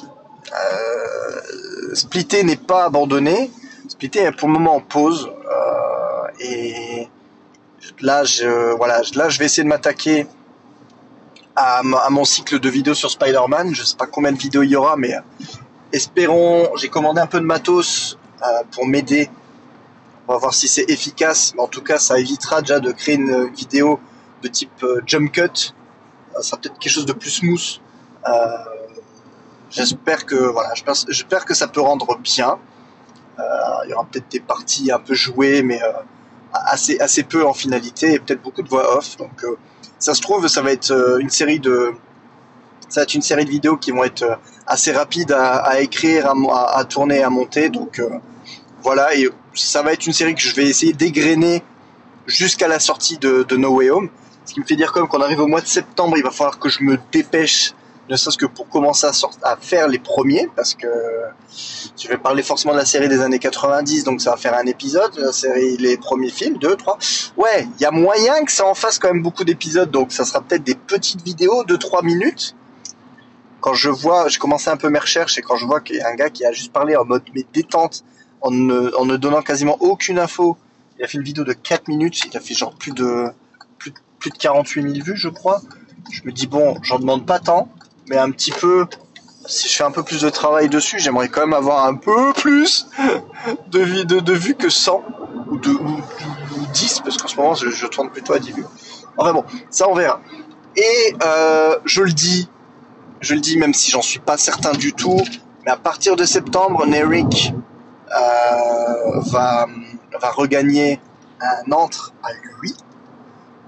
Euh, 0.53 1.95
Splitter 1.95 2.45
n'est 2.45 2.57
pas 2.57 2.85
abandonné. 2.85 3.51
Splitter 3.89 4.21
est 4.21 4.33
pour 4.33 4.49
le 4.49 4.55
moment 4.55 4.77
en 4.77 4.81
pause. 4.81 5.29
Euh, 5.29 6.29
et 6.41 7.09
là, 8.01 8.25
je, 8.25 8.75
voilà, 8.77 9.03
là, 9.15 9.29
je 9.29 9.39
vais 9.39 9.47
essayer 9.47 9.65
de 9.65 9.69
m'attaquer 9.69 10.27
à, 11.57 11.81
à 11.81 12.11
mon 12.11 12.25
cycle 12.25 12.59
de 12.59 12.69
vidéos 12.71 12.95
sur 12.95 13.11
Spider-Man. 13.11 13.75
Je 13.75 13.83
sais 13.83 13.97
pas 13.97 14.07
combien 14.07 14.33
de 14.33 14.39
vidéos 14.39 14.63
il 14.63 14.71
y 14.71 14.77
aura, 14.77 14.97
mais 14.97 15.15
espérons. 15.93 16.69
J'ai 16.77 16.89
commandé 16.89 17.21
un 17.21 17.27
peu 17.27 17.41
de 17.41 17.45
matos 17.45 18.19
euh, 18.43 18.47
pour 18.73 18.87
m'aider. 18.87 19.31
On 20.27 20.33
va 20.33 20.39
voir 20.39 20.55
si 20.55 20.69
c'est 20.69 20.89
efficace, 20.89 21.53
mais 21.55 21.63
en 21.63 21.69
tout 21.69 21.83
cas, 21.83 21.99
ça 21.99 22.19
évitera 22.19 22.61
déjà 22.61 22.81
de 22.81 22.93
créer 22.93 23.17
une 23.17 23.51
vidéo 23.51 24.01
de 24.43 24.49
type 24.49 24.83
euh, 24.83 25.03
jump 25.07 25.31
cut. 25.33 25.75
Ça 26.35 26.43
sera 26.43 26.57
peut-être 26.57 26.79
quelque 26.79 26.93
chose 26.93 27.07
de 27.07 27.13
plus 27.13 27.31
smooth. 27.31 27.81
Euh, 28.27 28.33
j'espère 29.71 30.27
que 30.27 30.37
voilà, 30.37 30.73
que 31.47 31.55
ça 31.55 31.69
peut 31.69 31.81
rendre 31.81 32.19
bien. 32.19 32.59
Il 33.85 33.91
y 33.91 33.95
aura 33.95 34.05
peut-être 34.05 34.31
des 34.31 34.41
parties 34.41 34.93
un 34.93 35.01
peu 35.01 35.15
jouées, 35.15 35.63
mais 35.63 35.81
assez 36.53 37.01
assez 37.01 37.25
peu 37.25 37.45
en 37.45 37.53
finalité 37.53 38.13
et 38.13 38.21
peut-être 38.21 38.41
beaucoup 38.41 38.63
de 38.63 38.69
voix 38.69 38.97
off. 38.97 39.17
Donc 39.17 39.45
ça 39.99 40.15
se 40.15 40.21
trouve, 40.21 40.47
ça 40.47 40.63
va 40.63 40.71
être 40.71 41.19
une 41.21 41.31
série 41.31 41.59
de 41.59 41.93
ça 42.93 43.01
va 43.01 43.05
être 43.05 43.15
une 43.15 43.23
série 43.23 43.47
de 43.47 43.51
vidéos 43.51 43.79
qui 43.79 43.91
vont 43.91 44.05
être 44.05 44.23
euh, 44.23 44.37
assez 44.67 44.93
rapides 44.93 45.33
à, 45.33 45.81
écrire, 45.81 46.31
à, 46.51 46.85
tourner, 46.85 47.23
à 47.23 47.31
monter. 47.31 47.71
Donc 47.71 47.99
euh, 47.99 48.11
voilà, 48.83 49.15
et 49.15 49.31
ça 49.55 49.81
va 49.83 49.95
être 49.95 50.07
une 50.07 50.13
série 50.13 50.35
que 50.35 50.43
je 50.43 50.55
vais 50.55 50.69
essayer 50.69 50.93
d'égrener 50.93 51.63
jusqu'à 52.27 52.69
la 52.69 52.79
sortie 52.79 53.17
de, 53.17 53.47
No 53.57 53.71
Way 53.77 53.91
Home. 53.91 54.11
Ce 54.45 54.53
qui 54.53 54.61
me 54.61 54.67
fait 54.67 54.77
dire 54.77 54.93
quand 54.93 55.01
même 55.01 55.09
qu'on 55.09 55.23
arrive 55.23 55.41
au 55.41 55.47
mois 55.47 55.63
de 55.63 55.67
septembre, 55.67 56.19
il 56.19 56.23
va 56.23 56.31
falloir 56.31 56.59
que 56.59 56.69
je 56.69 56.83
me 56.83 56.99
dépêche, 57.11 57.73
ne 58.11 58.17
serait-ce 58.17 58.37
que 58.37 58.45
pour 58.45 58.69
commencer 58.69 59.07
à, 59.07 59.13
à 59.43 59.57
faire 59.57 59.89
les 59.89 59.99
premiers, 59.99 60.51
parce 60.55 60.75
que 60.75 60.89
je 61.99 62.09
vais 62.09 62.19
parler 62.19 62.43
forcément 62.43 62.75
de 62.75 62.79
la 62.79 62.85
série 62.85 63.09
des 63.09 63.23
années 63.23 63.39
90, 63.39 64.05
donc 64.05 64.21
ça 64.21 64.33
va 64.33 64.37
faire 64.37 64.55
un 64.55 64.67
épisode, 64.67 65.17
la 65.17 65.33
série, 65.33 65.79
les 65.79 65.97
premiers 65.97 66.29
films, 66.29 66.59
deux, 66.59 66.77
trois. 66.77 66.99
Ouais, 67.39 67.67
il 67.79 67.83
y 67.83 67.87
a 67.87 67.91
moyen 67.91 68.45
que 68.45 68.53
ça 68.53 68.67
en 68.67 68.75
fasse 68.75 68.99
quand 68.99 69.09
même 69.09 69.23
beaucoup 69.23 69.45
d'épisodes, 69.45 69.91
donc 69.91 70.13
ça 70.13 70.27
sera 70.27 70.43
peut-être 70.43 70.65
des 70.65 70.75
petites 70.75 71.23
vidéos 71.23 71.65
de 71.65 71.77
3 71.77 72.03
minutes. 72.03 72.55
Quand 73.63 73.75
je 73.75 73.91
vois, 73.91 74.29
j'ai 74.29 74.39
commencé 74.39 74.71
un 74.71 74.77
peu 74.77 74.91
mes 74.91 74.99
recherches 74.99 75.39
et 75.39 75.41
quand 75.41 75.57
je 75.57 75.65
vois 75.65 75.81
qu'il 75.81 75.97
y 75.97 76.01
a 76.01 76.09
un 76.09 76.17
gars 76.17 76.31
qui 76.31 76.45
a 76.45 76.51
juste 76.51 76.73
parlé 76.73 76.97
en 76.97 77.05
mode 77.05 77.23
mais 77.33 77.47
détente, 77.55 78.03
en 78.41 78.51
ne, 78.51 79.17
donnant 79.17 79.41
quasiment 79.41 79.77
aucune 79.79 80.19
info, 80.19 80.59
il 80.99 81.05
a 81.05 81.07
fait 81.07 81.17
une 81.17 81.23
vidéo 81.23 81.45
de 81.45 81.53
4 81.53 81.87
minutes, 81.87 82.21
il 82.27 82.37
a 82.37 82.41
fait 82.41 82.55
genre 82.55 82.75
plus 82.75 82.91
de 82.91 83.29
plus, 83.79 83.95
plus 84.19 84.31
de 84.31 84.37
48 84.37 84.83
000 84.83 85.05
vues, 85.05 85.17
je 85.17 85.29
crois. 85.29 85.63
Je 86.11 86.23
me 86.25 86.33
dis 86.33 86.49
bon, 86.49 86.77
j'en 86.83 86.99
demande 86.99 87.25
pas 87.25 87.39
tant, 87.39 87.69
mais 88.09 88.19
un 88.19 88.33
petit 88.33 88.51
peu. 88.51 88.87
Si 89.47 89.69
je 89.69 89.77
fais 89.77 89.85
un 89.85 89.93
peu 89.93 90.03
plus 90.03 90.23
de 90.23 90.29
travail 90.29 90.69
dessus, 90.69 90.99
j'aimerais 90.99 91.29
quand 91.29 91.43
même 91.43 91.55
avoir 91.55 91.85
un 91.85 91.95
peu 91.95 92.33
plus 92.33 92.89
de, 93.71 94.33
vues 94.33 94.55
que 94.57 94.71
100 94.71 95.05
ou, 95.51 95.59
de, 95.59 95.71
ou, 95.71 96.01
ou 96.57 96.67
10, 96.73 97.01
parce 97.05 97.17
qu'en 97.17 97.29
ce 97.29 97.37
moment 97.37 97.55
je, 97.55 97.71
je 97.71 97.87
tourne 97.87 98.11
plutôt 98.11 98.33
à 98.33 98.41
10 98.41 98.53
vues. 98.53 98.67
Enfin 99.17 99.33
bon, 99.33 99.45
ça 99.71 99.89
on 99.89 99.95
verra. 99.95 100.21
Et 100.77 101.15
euh, 101.23 101.77
je 101.85 102.03
le 102.03 102.13
dis, 102.13 102.49
je 103.23 103.35
le 103.35 103.41
dis 103.41 103.57
même 103.57 103.73
si 103.73 103.91
j'en 103.91 104.03
suis 104.03 104.19
pas 104.19 104.37
certain 104.37 104.73
du 104.73 104.93
tout, 104.93 105.23
mais 105.65 105.71
à 105.71 105.77
partir 105.77 106.17
de 106.17 106.25
septembre, 106.25 106.85
Neric 106.87 107.55
euh, 108.11 109.21
va, 109.31 109.67
regagner 110.33 111.01
un 111.41 111.73
entre 111.73 112.13
à 112.23 112.33
lui. 112.61 112.75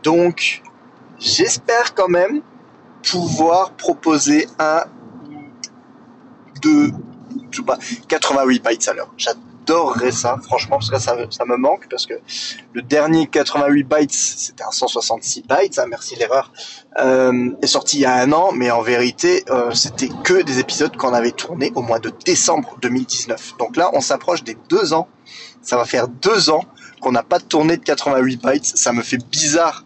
Donc, 0.03 0.63
j'espère 1.19 1.95
quand 1.95 2.09
même 2.09 2.43
pouvoir 3.03 3.73
proposer 3.73 4.49
un 4.59 4.85
de 6.63 6.91
je 7.51 7.59
sais 7.59 7.65
pas, 7.65 7.79
88 8.09 8.65
bytes 8.65 8.89
à 8.89 8.95
l'heure. 8.95 9.11
J'adorerais 9.67 10.13
ça, 10.13 10.37
franchement, 10.43 10.77
parce 10.79 10.91
que 10.91 10.99
ça, 10.99 11.45
me 11.47 11.57
manque, 11.57 11.87
parce 11.89 12.07
que 12.07 12.15
le 12.75 12.83
dernier 12.83 13.27
88 13.27 13.83
bytes, 13.85 14.13
c'était 14.13 14.63
un 14.63 14.71
166 14.71 15.43
bytes, 15.43 15.79
hein, 15.79 15.87
merci 15.89 16.17
l'erreur, 16.17 16.53
euh, 16.99 17.51
est 17.63 17.67
sorti 17.67 17.99
il 17.99 18.01
y 18.01 18.05
a 18.05 18.15
un 18.15 18.33
an, 18.33 18.53
mais 18.53 18.71
en 18.71 18.83
vérité, 18.83 19.45
euh, 19.51 19.73
c'était 19.73 20.11
que 20.23 20.43
des 20.43 20.59
épisodes 20.59 20.97
qu'on 20.97 21.15
avait 21.15 21.31
tournés 21.31 21.73
au 21.75 21.83
mois 21.83 21.99
de 21.99 22.13
décembre 22.25 22.77
2019. 22.83 23.55
Donc 23.59 23.77
là, 23.77 23.91
on 23.95 24.01
s'approche 24.01 24.45
des 24.45 24.57
deux 24.69 24.93
ans. 24.93 25.09
Ça 25.63 25.77
va 25.77 25.85
faire 25.87 26.09
deux 26.09 26.51
ans 26.51 26.65
qu'on 27.01 27.13
n'a 27.13 27.23
pas 27.23 27.41
tourné 27.41 27.79
de 27.79 27.83
88 27.85 28.43
bytes. 28.43 28.67
Ça 28.77 28.93
me 28.93 29.03
fait 29.03 29.19
bizarre. 29.31 29.84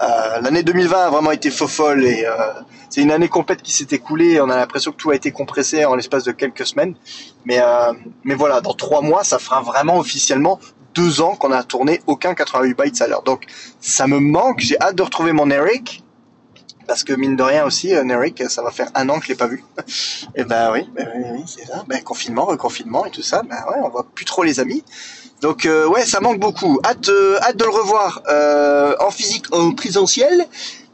Euh, 0.00 0.40
L'année 0.40 0.62
2020 0.62 0.96
a 0.96 1.10
vraiment 1.10 1.32
été 1.32 1.50
faux 1.50 1.68
folle 1.68 2.04
et 2.04 2.24
euh, 2.24 2.32
c'est 2.88 3.02
une 3.02 3.10
année 3.10 3.28
complète 3.28 3.62
qui 3.62 3.72
s'est 3.72 3.88
écoulée. 3.90 4.40
On 4.40 4.48
a 4.48 4.56
l'impression 4.56 4.92
que 4.92 4.96
tout 4.96 5.10
a 5.10 5.14
été 5.14 5.32
compressé 5.32 5.84
en 5.84 5.94
l'espace 5.94 6.24
de 6.24 6.32
quelques 6.32 6.66
semaines. 6.66 6.94
Mais, 7.44 7.60
euh, 7.60 7.92
mais 8.24 8.34
voilà, 8.34 8.60
dans 8.60 8.74
trois 8.74 9.02
mois, 9.02 9.24
ça 9.24 9.38
fera 9.38 9.60
vraiment 9.60 9.98
officiellement 9.98 10.58
deux 10.94 11.20
ans 11.20 11.36
qu'on 11.36 11.52
a 11.52 11.62
tourné 11.62 12.02
aucun 12.06 12.34
88 12.34 12.74
bytes 12.74 13.02
à 13.02 13.08
l'heure. 13.08 13.22
Donc 13.22 13.44
ça 13.80 14.06
me 14.06 14.18
manque. 14.18 14.60
J'ai 14.60 14.80
hâte 14.80 14.96
de 14.96 15.02
retrouver 15.02 15.32
mon 15.32 15.50
Eric. 15.50 16.02
Parce 16.86 17.04
que 17.04 17.12
mine 17.12 17.36
de 17.36 17.42
rien 17.44 17.64
aussi, 17.64 17.94
euh, 17.94 18.04
Eric, 18.08 18.42
ça 18.50 18.60
va 18.60 18.72
faire 18.72 18.90
un 18.96 19.08
an 19.08 19.20
que 19.20 19.26
je 19.26 19.28
l'ai 19.30 19.36
pas 19.36 19.46
vu. 19.46 19.64
et 20.34 20.44
ben 20.44 20.72
oui, 20.72 20.88
ben 20.92 21.08
oui, 21.14 21.22
oui 21.32 21.44
c'est 21.46 21.64
ça. 21.64 21.84
Ben, 21.86 22.02
confinement, 22.02 22.44
reconfinement 22.44 23.06
et 23.06 23.10
tout 23.10 23.22
ça. 23.22 23.42
Ben 23.42 23.56
ouais, 23.68 23.80
on 23.84 23.88
voit 23.88 24.04
plus 24.14 24.24
trop 24.24 24.42
les 24.42 24.58
amis. 24.58 24.82
Donc 25.42 25.66
euh, 25.66 25.86
ouais, 25.88 26.06
ça 26.06 26.20
manque 26.20 26.38
beaucoup. 26.38 26.78
Hâte, 26.84 27.08
euh, 27.08 27.36
hâte 27.42 27.56
de 27.56 27.64
le 27.64 27.70
revoir 27.70 28.22
euh, 28.28 28.94
en 29.00 29.10
physique, 29.10 29.44
en 29.52 29.72
présentiel. 29.72 30.46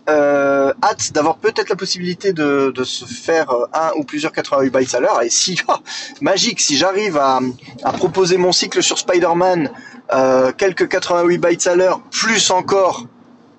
Euh, 0.08 0.72
hâte 0.82 1.12
d'avoir 1.12 1.36
peut-être 1.36 1.68
la 1.68 1.76
possibilité 1.76 2.32
de, 2.32 2.72
de, 2.74 2.82
se 2.82 3.04
faire 3.04 3.50
un 3.74 3.90
ou 3.96 4.04
plusieurs 4.04 4.32
88 4.32 4.70
bytes 4.70 4.94
à 4.94 5.00
l'heure. 5.00 5.22
Et 5.22 5.28
si, 5.28 5.60
oh, 5.68 5.74
magique, 6.22 6.60
si 6.60 6.78
j'arrive 6.78 7.18
à, 7.18 7.40
à, 7.84 7.92
proposer 7.92 8.38
mon 8.38 8.50
cycle 8.52 8.82
sur 8.82 8.98
Spider-Man, 8.98 9.70
euh, 10.14 10.50
quelques 10.56 10.88
88 10.88 11.36
bytes 11.36 11.66
à 11.66 11.76
l'heure, 11.76 12.00
plus 12.10 12.50
encore 12.50 13.04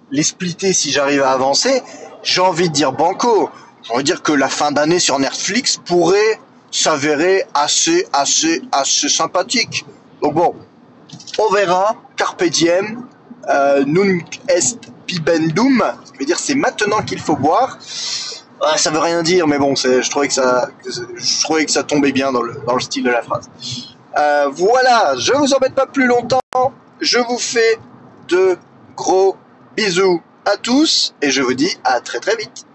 les 0.10 0.24
splitter 0.24 0.74
si 0.74 0.92
j'arrive 0.92 1.22
à 1.22 1.34
avancer, 1.34 1.84
j'ai 2.24 2.42
envie 2.42 2.70
de 2.70 2.74
dire 2.74 2.94
banco. 2.94 3.52
J'ai 3.84 3.94
envie 3.94 4.04
de 4.04 4.08
dire 4.08 4.24
que 4.24 4.32
la 4.32 4.50
fin 4.50 4.72
d'année 4.72 5.00
sur 5.00 5.20
Netflix 5.20 5.78
pourrait 5.78 6.40
s'avérer 6.72 7.44
assez, 7.54 8.08
assez, 8.12 8.64
assez 8.72 9.08
sympathique. 9.08 9.86
Donc 10.24 10.34
bon, 10.34 10.56
on 11.38 11.54
verra. 11.54 11.96
Carpe 12.16 12.44
diem. 12.46 13.06
Euh, 13.50 13.84
nunc 13.86 14.40
est 14.48 14.78
pibendum. 15.06 15.84
Ce 16.06 16.12
qui 16.12 16.26
dire 16.26 16.40
c'est 16.40 16.56
maintenant 16.56 17.02
qu'il 17.02 17.20
faut 17.20 17.36
boire. 17.36 17.78
Ah, 18.62 18.78
ça 18.78 18.92
veut 18.92 19.00
rien 19.00 19.24
dire, 19.24 19.48
mais 19.48 19.58
bon, 19.58 19.74
je 19.76 20.10
trouvais 20.10 20.28
que 20.28 20.34
ça, 20.34 20.68
je 20.86 21.42
trouvais 21.44 21.66
que 21.66 21.72
ça 21.72 21.84
tombait 21.84 22.12
bien 22.12 22.34
dans 22.34 22.42
le, 22.42 22.56
dans 22.68 22.74
le 22.74 22.82
style 22.82 23.04
de 23.04 23.10
la 23.10 23.22
phrase. 23.22 23.50
Euh, 24.18 24.50
voilà, 24.52 25.16
je 25.18 25.32
vous 25.32 25.54
embête 25.54 25.74
pas 25.74 25.86
plus 25.86 26.08
longtemps. 26.08 26.42
Je 27.00 27.20
vous 27.20 27.38
fais 27.38 27.80
de 28.28 28.58
gros 28.98 29.38
bisous 29.78 30.22
à 30.46 30.58
tous 30.58 31.16
et 31.22 31.32
je 31.32 31.42
vous 31.42 31.54
dis 31.54 31.74
à 31.86 32.02
très 32.02 32.20
très 32.20 32.36
vite. 32.36 32.66